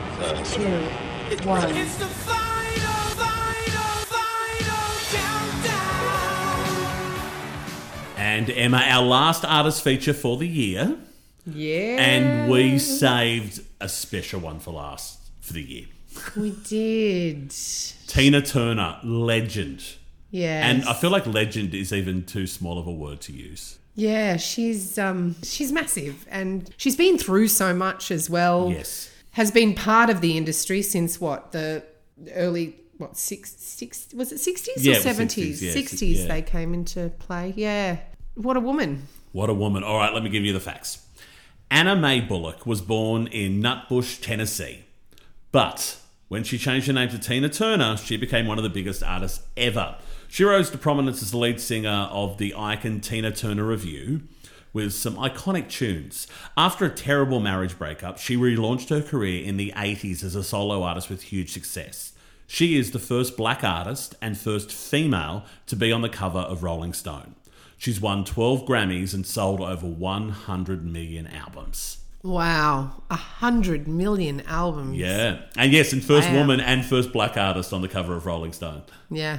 [0.52, 1.72] two, one.
[8.16, 10.96] And Emma, our last artist feature for the year.
[11.46, 11.96] Yeah.
[12.00, 15.86] And we saved a special one for last for the year.
[16.36, 17.54] we did.
[18.06, 19.84] Tina Turner, legend.
[20.30, 20.68] Yeah.
[20.68, 23.78] And I feel like legend is even too small of a word to use.
[23.94, 28.70] Yeah, she's um she's massive and she's been through so much as well.
[28.70, 29.10] Yes.
[29.32, 31.82] Has been part of the industry since what the
[32.34, 35.62] early what six six was it sixties Yeah, or it was 60s, seventies?
[35.62, 36.28] yeah, Sixties yeah.
[36.28, 37.52] they came into play.
[37.56, 37.98] Yeah.
[38.34, 39.08] What a woman.
[39.32, 39.82] What a woman.
[39.82, 41.06] All right, let me give you the facts.
[41.70, 44.84] Anna Mae Bullock was born in Nutbush, Tennessee.
[45.52, 49.02] But when she changed her name to Tina Turner, she became one of the biggest
[49.02, 49.96] artists ever.
[50.28, 54.20] She rose to prominence as the lead singer of the Ike and Tina Turner Revue
[54.72, 56.26] with some iconic tunes.
[56.56, 60.82] After a terrible marriage breakup, she relaunched her career in the 80s as a solo
[60.82, 62.12] artist with huge success.
[62.46, 66.62] She is the first black artist and first female to be on the cover of
[66.62, 67.34] Rolling Stone.
[67.78, 71.98] She's won 12 Grammys and sold over 100 million albums.
[72.22, 73.02] Wow.
[73.10, 74.96] A hundred million albums.
[74.96, 75.42] Yeah.
[75.56, 76.36] And yes, and first Wow.
[76.36, 78.82] woman and first black artist on the cover of Rolling Stone.
[79.10, 79.38] Yeah.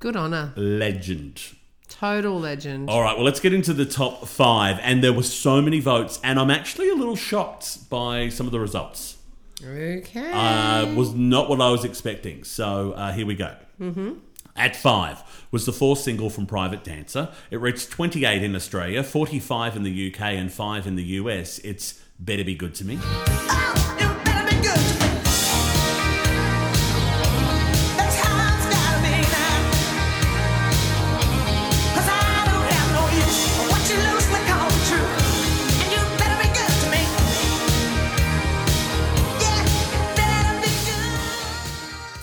[0.00, 0.52] Good on her.
[0.56, 1.40] Legend.
[1.88, 2.90] Total legend.
[2.90, 4.78] All right, well, let's get into the top five.
[4.82, 8.52] And there were so many votes, and I'm actually a little shocked by some of
[8.52, 9.15] the results.
[9.64, 10.32] Okay.
[10.32, 12.44] Uh, was not what I was expecting.
[12.44, 13.54] So uh, here we go.
[13.80, 14.14] Mm-hmm.
[14.54, 17.30] At five was the fourth single from Private Dancer.
[17.50, 21.58] It reached 28 in Australia, 45 in the UK, and 5 in the US.
[21.58, 22.98] It's Better Be Good to Me.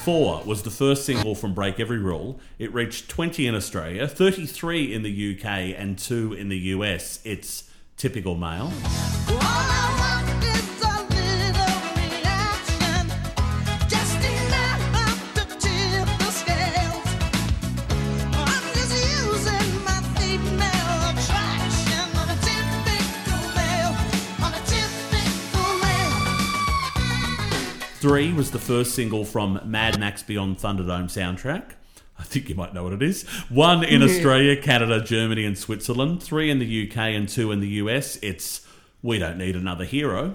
[0.03, 2.37] Four was the first single from Break Every Rule.
[2.59, 5.45] It reached 20 in Australia, 33 in the UK,
[5.77, 7.21] and 2 in the US.
[7.23, 8.73] It's Typical Male.
[28.03, 31.75] Three was the first single from Mad Max Beyond Thunderdome soundtrack.
[32.19, 33.23] I think you might know what it is.
[33.47, 36.21] One in Australia, Canada, Germany, and Switzerland.
[36.21, 38.17] Three in the UK and two in the US.
[38.21, 38.67] It's
[39.01, 40.33] We Don't Need Another Hero.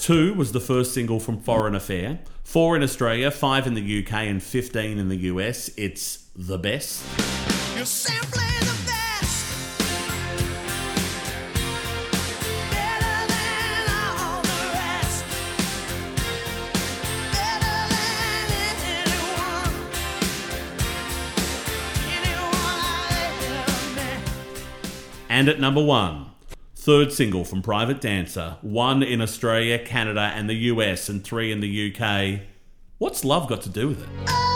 [0.00, 2.20] Two was the first single from Foreign Affair.
[2.42, 5.68] Four in Australia, five in the UK, and 15 in the US.
[5.76, 7.04] It's The Best.
[7.76, 9.44] You're simply the best.
[12.70, 15.24] Better than all the rest.
[17.30, 18.48] Better than
[18.96, 19.74] anyone.
[22.08, 24.22] Anyone I ever met.
[25.28, 26.29] And at number one,
[26.80, 28.56] third single from Private Dancer.
[28.62, 32.40] One in Australia, Canada, and the US, and three in the UK.
[32.96, 34.49] What's love got to do with it?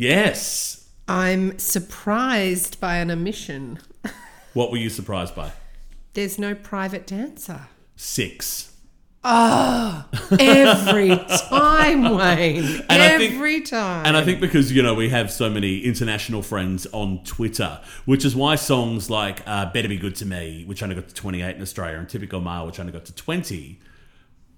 [0.00, 0.88] Yes.
[1.08, 3.78] I'm surprised by an omission.
[4.54, 5.52] What were you surprised by?
[6.14, 7.68] There's no private dancer.
[7.94, 8.72] Six.
[9.22, 12.64] Every time, Wayne.
[12.88, 14.06] And I think- Every time.
[14.06, 18.24] And I think because you know we have so many international friends on Twitter, which
[18.24, 21.54] is why songs like uh, "Better Be Good to Me," which only got to 28
[21.56, 23.78] in Australia, and "Typical Male," which only got to 20,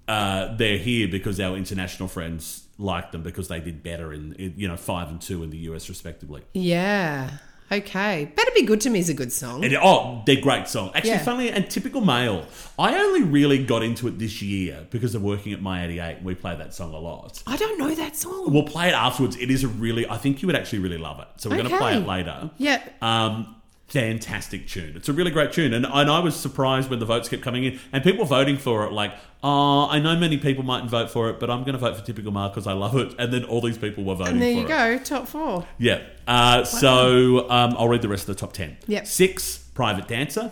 [0.08, 4.54] uh, they're here because our international friends like them because they did better in, in
[4.56, 6.42] you know five and two in the US respectively.
[6.54, 7.30] Yeah.
[7.70, 8.30] Okay.
[8.36, 9.64] Better Be Good to Me is a good song.
[9.64, 10.90] And, oh, they're great song.
[10.94, 11.24] Actually, Yeah.
[11.24, 12.44] funnily, and typical male.
[12.78, 16.22] I only really got into it this year because of working at My 88.
[16.22, 17.42] We play that song a lot.
[17.46, 18.52] I don't know that song.
[18.52, 19.36] We'll play it afterwards.
[19.36, 21.28] It is a really, I think you would actually really love it.
[21.38, 22.50] So we're going to play it later.
[22.58, 22.82] Yeah.
[23.00, 23.56] Um,
[23.92, 24.94] fantastic tune.
[24.96, 25.74] It's a really great tune.
[25.74, 28.84] And, and I was surprised when the votes kept coming in and people voting for
[28.86, 29.12] it like,
[29.42, 32.04] oh, I know many people mightn't vote for it, but I'm going to vote for
[32.04, 33.14] Typical Mark because I love it.
[33.18, 34.68] And then all these people were voting and there you it.
[34.68, 34.98] go.
[34.98, 35.66] Top four.
[35.78, 36.00] Yeah.
[36.26, 38.78] Uh, So um, I'll read the rest of the top 10.
[38.86, 39.06] Yep.
[39.06, 40.50] Six, Private Dancer.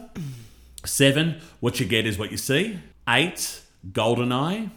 [0.85, 2.79] Seven, What You Get Is What You See.
[3.09, 3.61] Eight,
[3.91, 4.71] Goldeneye.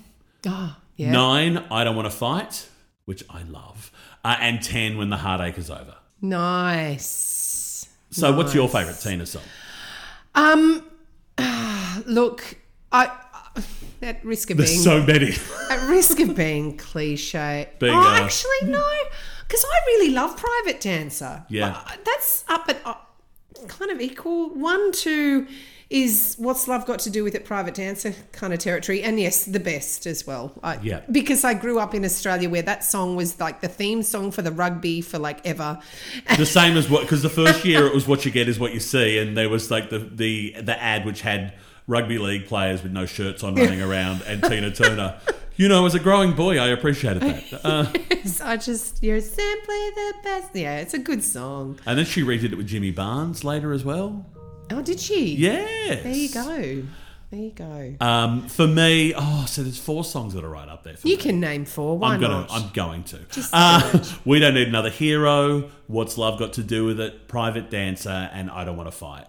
[0.48, 1.12] Oh, yeah.
[1.12, 2.68] Nine, I Don't Want to Fight,
[3.06, 3.92] which I love.
[4.24, 5.96] Uh, and 10, When the Heartache Is Over.
[6.22, 7.53] Nice.
[8.14, 9.42] So, what's your favourite Tina song?
[10.36, 10.86] Um,
[12.06, 12.58] look,
[12.92, 13.12] I
[14.04, 15.32] at risk of There's being so many.
[15.72, 17.70] at risk of being cliche.
[17.80, 18.88] Being, oh, uh, actually, no,
[19.48, 21.44] because I really love Private Dancer.
[21.50, 21.70] Yeah.
[21.86, 22.96] Uh, that's up at uh,
[23.68, 24.50] kind of equal.
[24.50, 25.48] One, two
[25.94, 27.46] is what's love got to do with it?
[27.46, 30.52] Private Dancer kind of territory, and yes, the best as well.
[30.64, 31.02] I, Yeah.
[31.12, 34.42] because I grew up in Australia where that song was like the theme song for
[34.42, 35.80] the rugby for like ever.
[36.38, 38.74] the same as what, because the first year it was What You Get Is What
[38.74, 41.54] You See, and there was like the, the, the ad which had
[41.86, 45.20] rugby league players with no shirts on running around and Tina Turner.
[45.56, 47.62] You know, as a growing boy, I appreciated that.
[47.64, 47.86] Uh,
[48.44, 50.56] I just you're simply the best.
[50.56, 51.78] Yeah, it's a good song.
[51.86, 54.26] and then she redid it with Jimmy Barnes later as well.
[54.74, 55.36] Oh, did she?
[55.36, 56.04] Yes.
[56.04, 56.84] There you go.
[57.32, 57.96] There you go.
[58.06, 60.96] Um, for me, oh, so there's four songs that are right up there.
[60.96, 61.22] For You me.
[61.24, 61.98] can name four.
[61.98, 62.52] Why I'm gonna, not?
[62.52, 63.20] I'm going to.
[63.32, 65.70] Just Uh, we don't need another hero.
[65.88, 67.28] What's love got to do with it?
[67.28, 69.26] Private dancer, and I don't want to fight.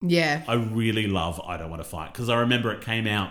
[0.00, 0.42] yeah.
[0.48, 3.30] I really love I Don't Want to Fight because I remember it came out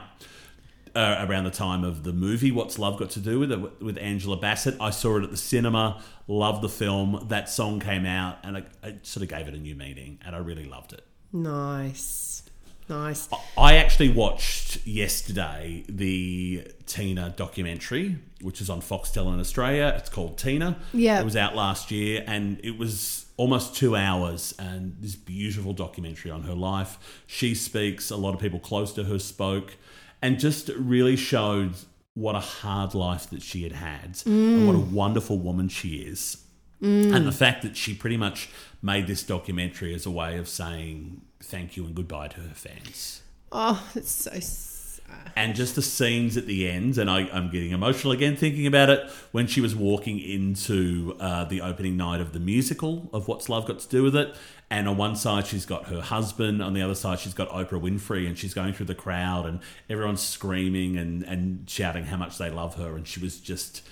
[0.95, 3.97] uh, around the time of the movie What's Love Got to Do with It with
[3.97, 4.75] Angela Bassett.
[4.79, 7.25] I saw it at the cinema, loved the film.
[7.29, 10.35] That song came out and I, I sort of gave it a new meaning and
[10.35, 11.05] I really loved it.
[11.33, 12.43] Nice.
[12.89, 13.29] Nice.
[13.57, 19.93] I actually watched yesterday the Tina documentary, which is on Foxtel in Australia.
[19.97, 20.77] It's called Tina.
[20.91, 21.21] Yeah.
[21.21, 26.31] It was out last year and it was almost two hours and this beautiful documentary
[26.31, 27.23] on her life.
[27.27, 29.77] She speaks, a lot of people close to her spoke,
[30.21, 31.75] and just really showed
[32.13, 34.91] what a hard life that she had had and what a mm.
[34.91, 36.40] wonderful woman she is.
[36.81, 38.49] And the fact that she pretty much
[38.81, 43.21] made this documentary as a way of saying thank you and goodbye to her fans.
[43.51, 45.31] Oh, it's so sad.
[45.35, 48.89] And just the scenes at the end, and I, I'm getting emotional again thinking about
[48.89, 53.49] it, when she was walking into uh, the opening night of the musical of What's
[53.49, 54.35] Love Got to Do with It.
[54.69, 57.81] And on one side, she's got her husband, on the other side, she's got Oprah
[57.81, 59.59] Winfrey, and she's going through the crowd, and
[59.89, 62.95] everyone's screaming and, and shouting how much they love her.
[62.95, 63.85] And she was just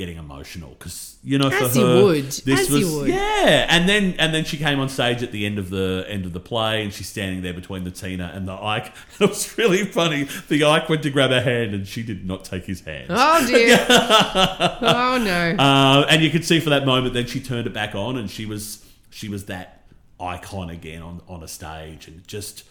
[0.00, 2.24] getting emotional because you know for As you her would.
[2.24, 5.58] this As was yeah and then and then she came on stage at the end
[5.58, 8.54] of the end of the play and she's standing there between the Tina and the
[8.54, 8.94] Ike.
[9.20, 10.26] It was really funny.
[10.48, 13.08] The Ike went to grab her hand and she did not take his hand.
[13.10, 13.76] Oh dear.
[13.90, 15.56] oh no.
[15.62, 18.30] uh, and you could see for that moment then she turned it back on and
[18.30, 19.82] she was she was that
[20.18, 22.08] icon again on on a stage.
[22.08, 22.64] And just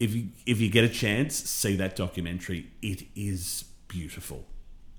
[0.00, 2.70] if you if you get a chance see that documentary.
[2.80, 4.46] It is beautiful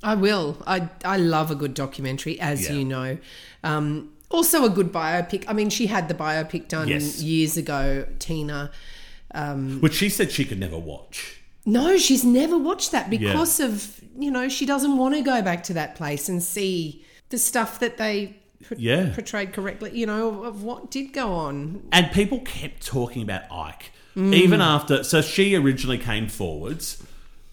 [0.06, 0.58] I will.
[0.68, 2.74] I I love a good documentary, as Yeah.
[2.78, 3.18] you know.
[3.64, 5.44] Um, also a good biopic.
[5.48, 7.22] I mean, she had the biopic done Yes.
[7.22, 8.72] years ago, Tina.
[9.82, 14.32] which she said she could never watch No, she's never watched that because of you
[14.32, 17.98] know she doesn't want to go back to that place and see the stuff that
[17.98, 18.36] they
[18.68, 19.12] por- Yeah.
[19.14, 19.92] portrayed correctly.
[19.94, 21.82] You know of, of what did go on.
[21.92, 23.92] And people kept talking about Ike.
[24.16, 24.34] Mm.
[24.34, 27.04] Even after, so she originally came forwards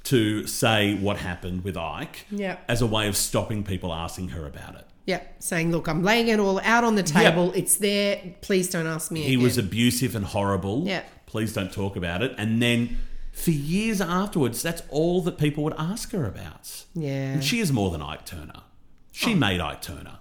[0.05, 2.57] to say what happened with Ike Yeah.
[2.69, 4.87] as a way of stopping people asking her about it.
[5.07, 7.53] Yeah, saying, "Look, I'm laying it all out on the table.
[7.57, 8.21] It's there.
[8.41, 9.43] Please don't ask me." He again.
[9.43, 10.85] was abusive and horrible.
[10.87, 11.03] Yeah.
[11.27, 12.35] Please don't talk about it.
[12.39, 12.99] And then
[13.33, 16.85] for years afterwards, that's all that people would ask her about.
[16.95, 17.33] Yeah.
[17.33, 18.63] And she is more than Ike Turner.
[19.11, 19.37] She oh.
[19.37, 20.19] made Ike Turner.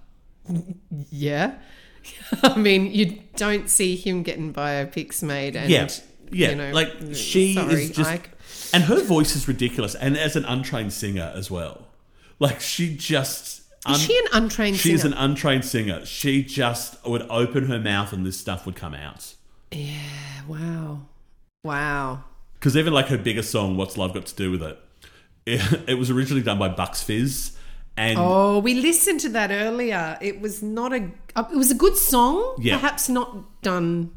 [1.12, 1.56] Yeah.
[2.44, 5.88] I mean, you don't see him getting biopics made, and yeah,
[6.32, 6.50] yeah.
[6.50, 8.32] you know, like she sorry, is just, Ike.
[8.74, 9.96] And her voice is ridiculous.
[9.96, 11.88] And as an untrained singer as well,
[12.40, 13.62] like she just.
[13.90, 15.16] Is she an untrained She's singer?
[15.16, 16.06] an untrained singer.
[16.06, 19.34] She just would open her mouth and this stuff would come out.
[19.72, 19.98] Yeah.
[20.48, 21.02] Wow.
[21.64, 22.24] Wow.
[22.54, 24.80] Because even like her biggest song, "What's Love Got to Do with It,"
[25.48, 27.58] It, it was originally done by Bucks Fizz,
[27.98, 30.18] and Oh, we listened to that earlier.
[30.22, 31.10] It was not a.
[31.36, 32.56] uh, It was a good song.
[32.60, 32.76] Yeah.
[32.76, 34.12] Perhaps not done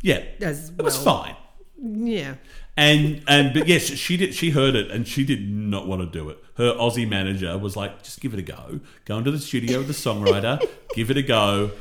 [0.00, 1.34] yeah, as it was fine.
[1.82, 2.34] Yeah.
[2.78, 4.34] And and but yes, she did.
[4.34, 6.38] She heard it and she did not want to do it.
[6.58, 8.78] Her Aussie manager was like, "Just give it a go.
[9.04, 10.64] Go into the studio with the songwriter,
[10.94, 11.72] give it a go."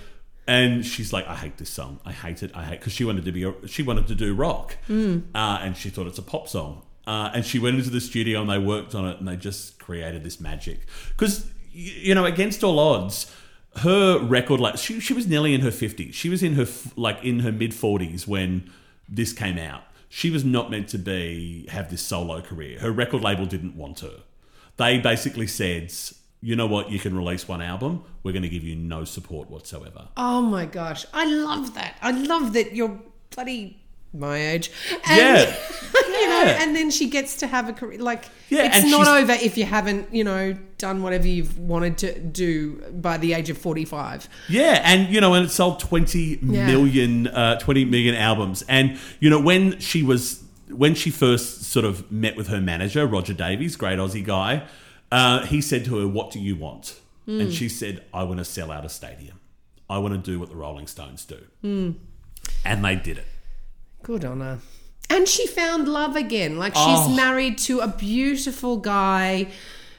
[0.48, 2.00] And she's like, "I hate this song.
[2.04, 2.50] I hate it.
[2.56, 5.78] I hate." Because she wanted to be, a, she wanted to do rock, uh, and
[5.78, 6.82] she thought it's a pop song.
[7.06, 9.78] Uh, and she went into the studio and they worked on it and they just
[9.80, 10.80] created this magic.
[11.10, 13.32] Because you know, against all odds,
[13.78, 16.16] her record like she she was nearly in her 50s.
[16.16, 18.72] She was in her like in her mid 40s when
[19.08, 19.84] this came out.
[20.10, 22.80] She was not meant to be have this solo career.
[22.80, 24.22] Her record label didn't want her.
[24.78, 25.92] They basically said,
[26.42, 26.92] "You know what?
[26.92, 28.04] You can release one album.
[28.24, 31.98] We're going to give you no support whatsoever." Oh my gosh, I love that.
[32.02, 33.02] I love that you're
[33.32, 33.82] bloody
[34.14, 34.72] my age.
[35.08, 35.56] And, Yeah.
[35.94, 36.62] you know, Yeah.
[36.64, 38.00] and then she gets to have a career.
[38.02, 42.20] Like, Yeah, it's not over if you haven't, you know, done whatever you've wanted to
[42.20, 44.28] do by the age of 45.
[44.50, 48.64] Yeah, and you know, and it sold twenty million, uh, 20 million albums.
[48.70, 53.06] And you know, when she was when she first sort of met with her manager,
[53.08, 54.64] Roger Davies, great Aussie guy,
[55.12, 58.46] uh, he said to her, "What do you want?" And she said, "I want to
[58.46, 59.40] sell out a stadium.
[59.90, 61.40] I want to do what the Rolling Stones do."
[62.66, 63.26] And they did it.
[64.08, 64.60] Good on her.
[65.10, 66.58] And she found love again.
[66.58, 67.14] Like, she's Oh.
[67.16, 69.48] married to a beautiful guy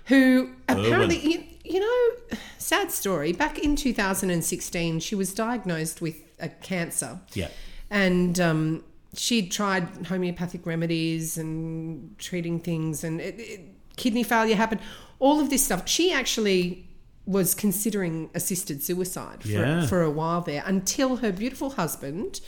[0.06, 3.32] who apparently, you, you know, sad story.
[3.32, 7.20] Back in 2016, she was diagnosed with a cancer.
[7.34, 7.48] Yeah.
[7.90, 8.84] and um,
[9.14, 13.60] she'd tried homeopathic remedies and treating things, and it, it,
[13.96, 14.80] kidney failure happened.
[15.18, 15.86] All of this stuff.
[15.88, 16.86] She actually
[17.26, 19.86] was considering assisted suicide for, Yeah.
[19.86, 22.40] for a while there until her beautiful husband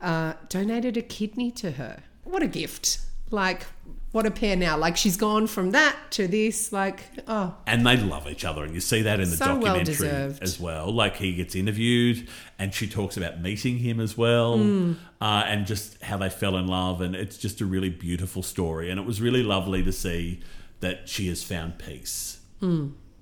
[0.00, 2.02] uh, donated a kidney to her.
[2.24, 3.00] What a gift!
[3.30, 3.64] Like,
[4.12, 4.76] what a pair now.
[4.76, 6.72] Like, she's gone from that to this.
[6.72, 9.84] Like, oh, and they love each other, and you see that in the So documentary
[9.94, 10.42] deserved.
[10.42, 10.92] as well.
[10.92, 12.26] Like he gets interviewed,
[12.58, 14.92] and she talks about meeting him as well, Hmm.
[15.20, 18.90] uh, and just how they fell in love, and it's just a really beautiful story,
[18.90, 20.40] and it was really lovely to see
[20.80, 22.38] that she has found peace.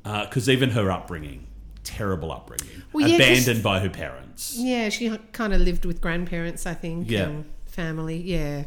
[0.04, 1.47] Because even her upbringing,
[1.88, 4.54] terrible upbringing, Well, yeah, abandoned by her parents.
[4.56, 7.22] Yeah, she kind of lived with grandparents, I think, Yeah.
[7.24, 8.18] and family.
[8.18, 8.64] Yeah.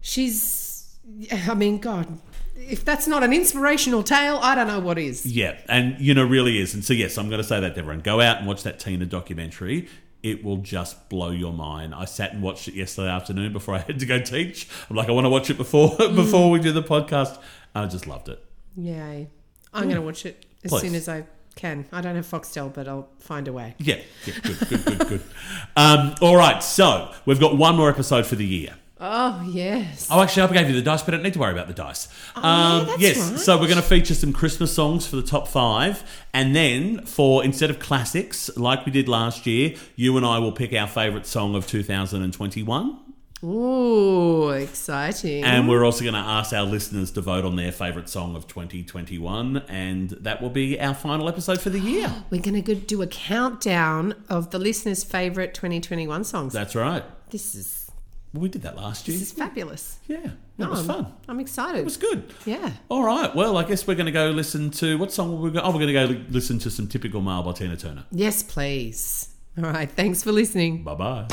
[0.00, 0.96] She's,
[1.32, 2.20] I mean, God,
[2.56, 5.24] if that's not an inspirational tale, I don't know what is.
[5.24, 6.74] Yeah, and you know, really is.
[6.74, 8.00] And so, yes, I'm going to say that to everyone.
[8.00, 9.88] Go out and watch that Tina documentary.
[10.22, 11.94] It will just blow your mind.
[11.94, 14.68] I sat and watched it yesterday afternoon before I had to go teach.
[14.90, 16.14] I'm like, I want to watch it before mm.
[16.14, 17.38] before we do the podcast.
[17.74, 18.44] I just loved it.
[18.76, 19.28] Yay.
[19.72, 20.80] I'm going to watch it as Please.
[20.82, 21.24] soon as I
[21.60, 21.86] can.
[21.92, 23.74] I don't have Foxtel, but I'll find a way.
[23.78, 23.96] Yeah,
[24.26, 25.22] yeah, good, good, good, good.
[25.76, 28.74] Um, all right, so we've got one more episode for the year.
[29.02, 30.08] Oh, yes.
[30.10, 31.72] Oh, actually, I gave you the dice, but I don't need to worry about the
[31.74, 32.06] dice.
[32.36, 33.40] Um, Oh, yeah, that's yes, right.
[33.40, 36.02] so we're going to feature some Christmas songs for the top five,
[36.34, 40.52] and then for instead of classics like we did last year, you and I will
[40.52, 42.98] pick our favourite song of 2021,
[43.42, 45.44] Ooh, exciting.
[45.44, 48.46] and we're also going to ask our listeners to vote on their favourite song of
[48.46, 52.12] 2021, and that will be our final episode for the year.
[52.30, 56.52] We're going to do a countdown of the listeners' favourite 2021 songs.
[56.52, 57.02] That's right.
[57.30, 57.90] this is
[58.34, 59.18] We did that last year.
[59.18, 59.98] this is fabulous.
[60.06, 61.12] Yeah, that was I'm, fun.
[61.26, 61.78] I'm excited.
[61.80, 62.34] It was good.
[62.44, 62.72] Yeah.
[62.90, 63.34] All right.
[63.34, 65.60] Well, I guess we're going to go listen to what song will we go?
[65.62, 68.04] Oh, we're going to go listen to some Typical Male by Tina Turner.
[68.12, 69.28] Yes, please.
[69.56, 69.90] All right.
[69.90, 70.84] Thanks for listening.
[70.84, 71.26] Bye bye.